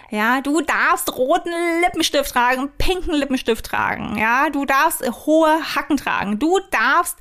Ja, 0.10 0.42
du 0.42 0.60
darfst 0.62 1.16
roten 1.16 1.54
Lippenstift 1.82 2.32
tragen, 2.32 2.70
pinken 2.78 3.14
Lippenstift 3.14 3.66
tragen. 3.66 4.18
Ja, 4.18 4.50
du 4.50 4.66
darfst 4.66 5.02
hohe 5.26 5.76
Hacken 5.76 5.98
tragen. 5.98 6.38
Du 6.38 6.60
darfst 6.72 7.18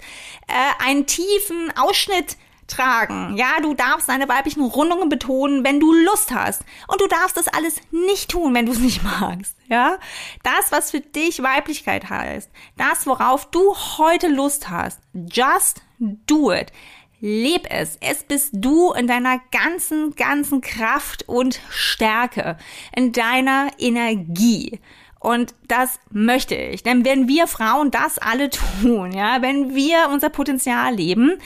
äh, 0.48 0.84
einen 0.84 1.06
tiefen 1.06 1.72
Ausschnitt 1.76 2.36
tragen. 2.66 3.36
Ja, 3.36 3.60
du 3.62 3.74
darfst 3.74 4.08
deine 4.08 4.28
weiblichen 4.28 4.64
Rundungen 4.64 5.08
betonen, 5.08 5.64
wenn 5.64 5.78
du 5.78 5.92
Lust 5.92 6.32
hast. 6.32 6.62
Und 6.88 7.00
du 7.00 7.06
darfst 7.06 7.36
das 7.36 7.48
alles 7.48 7.76
nicht 7.92 8.30
tun, 8.30 8.54
wenn 8.54 8.66
du 8.66 8.72
es 8.72 8.78
nicht 8.78 9.02
magst. 9.20 9.56
Ja, 9.70 9.98
das, 10.42 10.72
was 10.72 10.90
für 10.90 11.00
dich 11.00 11.42
Weiblichkeit 11.44 12.10
heißt, 12.10 12.50
das, 12.76 13.06
worauf 13.06 13.48
du 13.50 13.74
heute 13.98 14.26
Lust 14.26 14.68
hast, 14.68 15.00
just 15.10 15.82
do 16.00 16.52
it. 16.52 16.72
Leb 17.20 17.66
es. 17.70 17.96
Es 18.00 18.24
bist 18.24 18.50
du 18.52 18.92
in 18.92 19.06
deiner 19.06 19.40
ganzen, 19.52 20.16
ganzen 20.16 20.60
Kraft 20.60 21.28
und 21.28 21.60
Stärke, 21.70 22.56
in 22.96 23.12
deiner 23.12 23.68
Energie. 23.78 24.80
Und 25.20 25.54
das 25.68 26.00
möchte 26.10 26.56
ich. 26.56 26.82
Denn 26.82 27.04
wenn 27.04 27.28
wir 27.28 27.46
Frauen 27.46 27.92
das 27.92 28.18
alle 28.18 28.50
tun, 28.50 29.12
ja, 29.12 29.40
wenn 29.42 29.74
wir 29.74 30.08
unser 30.10 30.30
Potenzial 30.30 30.94
leben, 30.94 31.38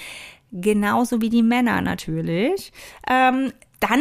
genauso 0.51 1.21
wie 1.21 1.29
die 1.29 1.43
Männer 1.43 1.83
natürlich, 1.83 2.73
ähm, 3.07 3.53
dann, 3.81 4.01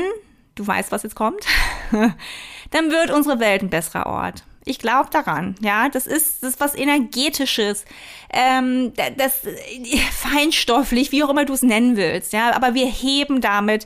du 0.55 0.65
weißt, 0.65 0.91
was 0.91 1.03
jetzt 1.03 1.15
kommt, 1.15 1.43
dann 2.73 2.91
wird 2.91 3.11
unsere 3.11 3.39
Welt 3.39 3.61
ein 3.61 3.69
besserer 3.69 4.07
Ort. 4.07 4.43
Ich 4.65 4.79
glaube 4.79 5.09
daran, 5.11 5.55
ja, 5.61 5.89
das 5.89 6.07
ist, 6.07 6.41
das 6.41 6.51
ist 6.51 6.59
was 6.59 6.75
energetisches, 6.75 7.85
ähm, 8.31 8.93
das 9.17 9.41
feinstofflich, 10.11 11.11
wie 11.11 11.23
auch 11.23 11.29
immer 11.29 11.45
du 11.45 11.53
es 11.53 11.63
nennen 11.63 11.97
willst, 11.97 12.33
ja, 12.33 12.55
aber 12.55 12.73
wir 12.73 12.87
heben 12.87 13.41
damit 13.41 13.85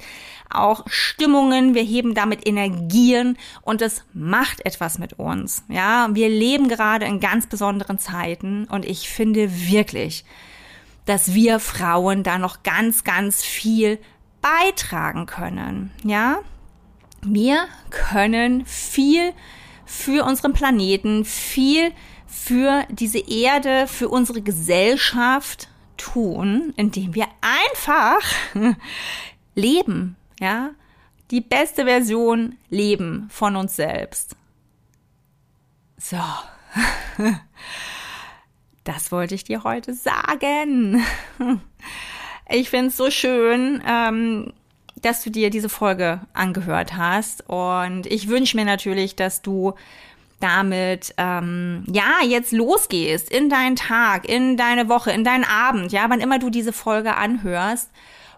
auch 0.49 0.85
Stimmungen, 0.87 1.73
wir 1.73 1.81
heben 1.81 2.13
damit 2.13 2.47
Energien 2.47 3.37
und 3.63 3.81
es 3.81 4.05
macht 4.13 4.65
etwas 4.65 4.99
mit 4.99 5.13
uns, 5.13 5.63
ja. 5.67 6.09
Wir 6.11 6.29
leben 6.29 6.69
gerade 6.69 7.05
in 7.05 7.19
ganz 7.19 7.47
besonderen 7.47 7.97
Zeiten 7.97 8.65
und 8.65 8.85
ich 8.85 9.09
finde 9.09 9.49
wirklich, 9.69 10.25
dass 11.05 11.33
wir 11.33 11.59
Frauen 11.59 12.21
da 12.21 12.37
noch 12.37 12.61
ganz, 12.63 13.03
ganz 13.03 13.43
viel 13.43 13.97
beitragen 14.41 15.25
können. 15.25 15.91
Ja, 16.03 16.39
wir 17.21 17.67
können 17.89 18.65
viel 18.65 19.33
für 19.85 20.25
unseren 20.25 20.53
Planeten, 20.53 21.25
viel 21.25 21.91
für 22.27 22.85
diese 22.89 23.19
Erde, 23.19 23.87
für 23.87 24.09
unsere 24.09 24.41
Gesellschaft 24.41 25.69
tun, 25.97 26.73
indem 26.77 27.15
wir 27.15 27.27
einfach 27.41 28.21
leben, 29.55 30.15
ja, 30.39 30.71
die 31.31 31.41
beste 31.41 31.85
Version 31.85 32.57
leben 32.69 33.27
von 33.29 33.55
uns 33.55 33.75
selbst. 33.75 34.35
So. 35.97 36.17
Das 38.83 39.11
wollte 39.11 39.35
ich 39.35 39.43
dir 39.43 39.65
heute 39.65 39.93
sagen. 39.93 41.03
Ich 42.49 42.69
finde 42.69 42.87
es 42.87 42.95
so 42.95 43.11
schön, 43.11 43.83
ähm, 43.85 44.53
dass 45.01 45.23
du 45.23 45.29
dir 45.29 45.49
diese 45.49 45.69
Folge 45.69 46.21
angehört 46.33 46.95
hast. 46.95 47.47
Und 47.49 48.05
ich 48.07 48.27
wünsche 48.27 48.57
mir 48.57 48.65
natürlich, 48.65 49.15
dass 49.15 49.41
du 49.41 49.73
damit 50.39 51.13
ähm, 51.17 51.83
ja 51.87 52.17
jetzt 52.23 52.51
losgehst 52.51 53.31
in 53.31 53.49
deinen 53.49 53.75
Tag, 53.75 54.29
in 54.29 54.57
deine 54.57 54.87
Woche, 54.89 55.11
in 55.11 55.23
deinen 55.23 55.43
Abend, 55.43 55.91
ja, 55.91 56.05
wann 56.09 56.19
immer 56.19 56.39
du 56.39 56.49
diese 56.49 56.73
Folge 56.73 57.15
anhörst. 57.15 57.89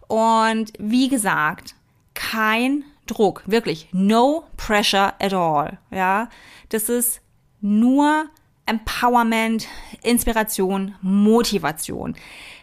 Und 0.08 0.72
wie 0.80 1.10
gesagt, 1.10 1.76
kein 2.14 2.84
Druck, 3.06 3.44
wirklich 3.46 3.90
no 3.92 4.46
pressure 4.56 5.14
at 5.20 5.34
all, 5.34 5.78
ja. 5.92 6.30
Das 6.70 6.88
ist 6.88 7.22
nur 7.62 8.26
Empowerment, 8.66 9.68
Inspiration, 10.04 10.96
Motivation. 11.02 12.16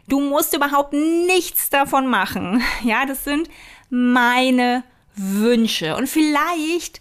Du 0.09 0.21
musst 0.21 0.55
überhaupt 0.55 0.93
nichts 0.93 1.69
davon 1.69 2.07
machen. 2.07 2.63
Ja, 2.85 3.05
das 3.07 3.25
sind 3.25 3.49
meine 3.91 4.85
Wünsche. 5.15 5.97
Und 5.97 6.09
vielleicht 6.09 7.01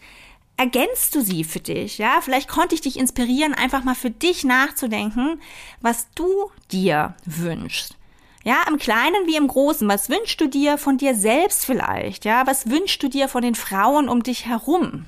ergänzt 0.58 1.15
du 1.15 1.21
sie 1.21 1.43
für 1.43 1.60
dich, 1.60 1.98
ja? 1.98 2.21
Vielleicht 2.21 2.48
konnte 2.48 2.76
ich 2.76 2.82
dich 2.82 2.98
inspirieren, 2.98 3.54
einfach 3.54 3.84
mal 3.84 3.95
für 3.95 4.10
dich 4.10 4.43
nachzudenken, 4.43 5.41
was 5.82 6.08
du 6.15 6.52
dir 6.71 7.15
wünschst. 7.26 7.95
Ja, 8.43 8.58
im 8.69 8.78
Kleinen 8.78 9.26
wie 9.26 9.38
im 9.38 9.48
Großen. 9.48 9.88
Was 9.89 10.10
wünschst 10.10 10.39
du 10.39 10.48
dir 10.48 10.78
von 10.78 10.98
dir 10.98 11.15
selbst 11.15 11.65
vielleicht? 11.65 12.26
Ja, 12.26 12.45
was 12.45 12.69
wünschst 12.69 13.02
du 13.02 13.08
dir 13.08 13.28
von 13.28 13.41
den 13.41 13.56
Frauen 13.56 14.08
um 14.08 14.21
dich 14.21 14.45
herum? 14.45 15.08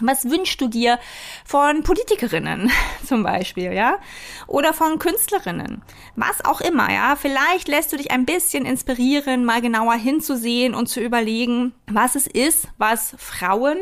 Was 0.00 0.30
wünschst 0.30 0.60
du 0.60 0.68
dir 0.68 0.98
von 1.44 1.82
Politikerinnen 1.82 2.70
zum 3.06 3.22
Beispiel, 3.22 3.72
ja? 3.72 3.98
Oder 4.46 4.72
von 4.72 4.98
Künstlerinnen? 4.98 5.82
Was 6.14 6.44
auch 6.44 6.60
immer, 6.60 6.92
ja? 6.92 7.16
Vielleicht 7.16 7.68
lässt 7.68 7.92
du 7.92 7.96
dich 7.96 8.10
ein 8.10 8.24
bisschen 8.24 8.64
inspirieren, 8.64 9.44
mal 9.44 9.60
genauer 9.60 9.94
hinzusehen 9.94 10.74
und 10.74 10.88
zu 10.88 11.00
überlegen, 11.00 11.74
was 11.86 12.14
es 12.14 12.26
ist, 12.26 12.68
was 12.78 13.14
Frauen 13.18 13.78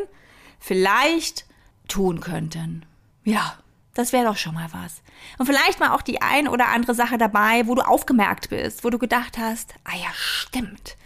vielleicht 0.58 1.44
tun 1.88 2.20
könnten. 2.20 2.86
Ja, 3.24 3.58
das 3.94 4.12
wäre 4.12 4.26
doch 4.26 4.36
schon 4.36 4.54
mal 4.54 4.68
was. 4.72 5.02
Und 5.38 5.46
vielleicht 5.46 5.80
mal 5.80 5.90
auch 5.90 6.02
die 6.02 6.22
ein 6.22 6.48
oder 6.48 6.68
andere 6.68 6.94
Sache 6.94 7.18
dabei, 7.18 7.66
wo 7.66 7.74
du 7.74 7.82
aufgemerkt 7.82 8.50
bist, 8.50 8.84
wo 8.84 8.90
du 8.90 8.98
gedacht 8.98 9.38
hast, 9.38 9.74
ah 9.84 9.96
ja, 9.96 10.08
stimmt 10.14 10.96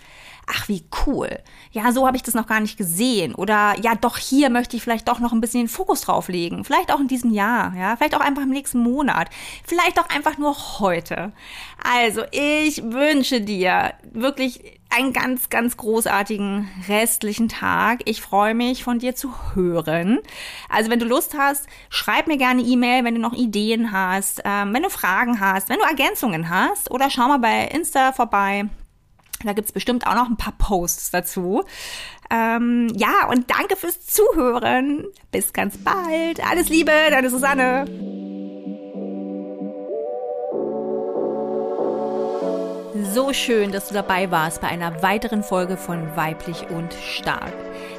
ach 0.51 0.69
wie 0.69 0.85
cool. 1.07 1.39
Ja, 1.73 1.93
so 1.93 2.07
habe 2.07 2.17
ich 2.17 2.23
das 2.23 2.35
noch 2.35 2.47
gar 2.47 2.61
nicht 2.61 2.77
gesehen. 2.77 3.35
Oder 3.35 3.75
ja, 3.81 3.95
doch 3.95 4.19
hier 4.19 4.51
möchte 4.51 4.77
ich 4.77 4.83
vielleicht 4.83 5.09
doch 5.09 5.21
noch 5.21 5.33
ein 5.33 5.41
bisschen 5.41 5.63
den 5.63 5.69
Fokus 5.69 6.03
drauf 6.03 6.29
legen. 6.29 6.65
Vielleicht 6.65 6.93
auch 6.93 7.01
in 7.01 7.09
diesem 7.09 7.33
Jahr, 7.33 7.75
ja, 7.77 7.97
vielleicht 7.97 8.15
auch 8.15 8.21
einfach 8.21 8.43
im 8.43 8.51
nächsten 8.51 8.81
Monat. 8.81 9.29
Vielleicht 9.65 9.99
auch 10.01 10.09
einfach 10.09 10.39
nur 10.39 10.57
heute. 10.81 11.33
Also, 11.83 12.23
ich 12.33 12.83
wünsche 12.83 13.41
dir 13.41 13.95
wirklich 14.13 14.79
einen 14.91 15.13
ganz, 15.13 15.51
ganz 15.51 15.77
großartigen 15.77 16.69
restlichen 16.89 17.49
Tag. 17.49 18.01
Ich 18.07 18.21
freue 18.21 18.55
mich, 18.55 18.83
von 18.83 18.99
dir 18.99 19.15
zu 19.15 19.33
hören. 19.55 20.19
Also, 20.69 20.91
wenn 20.91 20.99
du 20.99 21.07
Lust 21.07 21.37
hast, 21.39 21.67
schreib 21.91 22.27
mir 22.27 22.39
gerne 22.39 22.63
E-Mail, 22.63 23.05
wenn 23.05 23.15
du 23.15 23.21
noch 23.21 23.35
Ideen 23.35 23.93
hast, 23.93 24.43
ähm, 24.45 24.75
wenn 24.75 24.83
du 24.83 24.91
Fragen 24.91 25.39
hast, 25.39 25.69
wenn 25.69 25.79
du 25.79 25.85
Ergänzungen 25.85 26.51
hast 26.51 26.91
oder 26.91 27.09
schau 27.09 27.29
mal 27.29 27.39
bei 27.39 27.67
Insta 27.67 28.13
vorbei. 28.13 28.69
Da 29.45 29.53
gibt's 29.53 29.73
bestimmt 29.73 30.07
auch 30.07 30.15
noch 30.15 30.29
ein 30.29 30.37
paar 30.37 30.55
Posts 30.59 31.11
dazu. 31.11 31.65
Ähm, 32.31 32.89
ja, 32.95 33.29
und 33.29 33.51
danke 33.51 33.77
fürs 33.77 34.05
Zuhören. 34.07 35.07
Bis 35.33 35.53
ganz 35.53 35.79
bald. 35.79 36.47
Alles 36.47 36.69
Liebe, 36.69 36.93
deine 37.11 37.31
Susanne. 37.31 37.87
So 43.13 43.33
schön, 43.33 43.73
dass 43.73 43.89
du 43.89 43.95
dabei 43.95 44.31
warst 44.31 44.61
bei 44.61 44.69
einer 44.69 45.03
weiteren 45.03 45.43
Folge 45.43 45.77
von 45.77 46.17
Weiblich 46.17 46.69
und 46.71 46.93
Stark. 46.93 47.53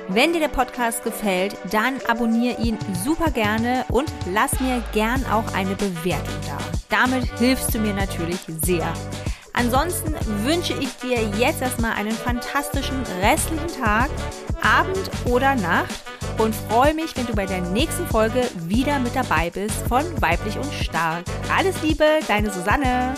Wenn 0.08 0.34
dir 0.34 0.40
der 0.40 0.48
Podcast 0.48 1.04
gefällt, 1.04 1.58
dann 1.72 1.96
abonniere 2.08 2.62
ihn 2.62 2.78
super 3.04 3.32
gerne 3.32 3.86
und 3.90 4.12
lass 4.32 4.60
mir 4.60 4.84
gern 4.94 5.26
auch 5.26 5.54
eine 5.54 5.76
Bewertung 5.76 6.36
da. 6.46 6.58
Damit 6.90 7.26
hilfst 7.40 7.74
du 7.74 7.80
mir 7.80 7.94
natürlich 7.94 8.40
sehr. 8.64 8.94
Ansonsten 9.54 10.16
wünsche 10.44 10.74
ich 10.80 10.96
dir 10.98 11.22
jetzt 11.38 11.62
erstmal 11.62 11.94
einen 11.94 12.12
fantastischen 12.12 13.04
restlichen 13.22 13.68
Tag, 13.82 14.10
Abend 14.62 15.10
oder 15.26 15.56
Nacht 15.56 16.02
und 16.38 16.56
freue 16.56 16.94
mich, 16.94 17.16
wenn 17.18 17.28
du 17.28 17.34
bei 17.34 17.46
der 17.46 17.62
nächsten 17.62 18.08
Folge 18.08 18.44
wieder 18.68 19.00
mit 19.00 19.16
dabei 19.16 19.50
bist 19.50 19.78
von 19.88 20.04
Weiblich 20.22 20.58
und 20.58 20.74
Stark. 20.74 21.24
Alles 21.56 21.82
Liebe, 21.82 22.06
deine 22.28 22.52
Susanne. 22.52 23.16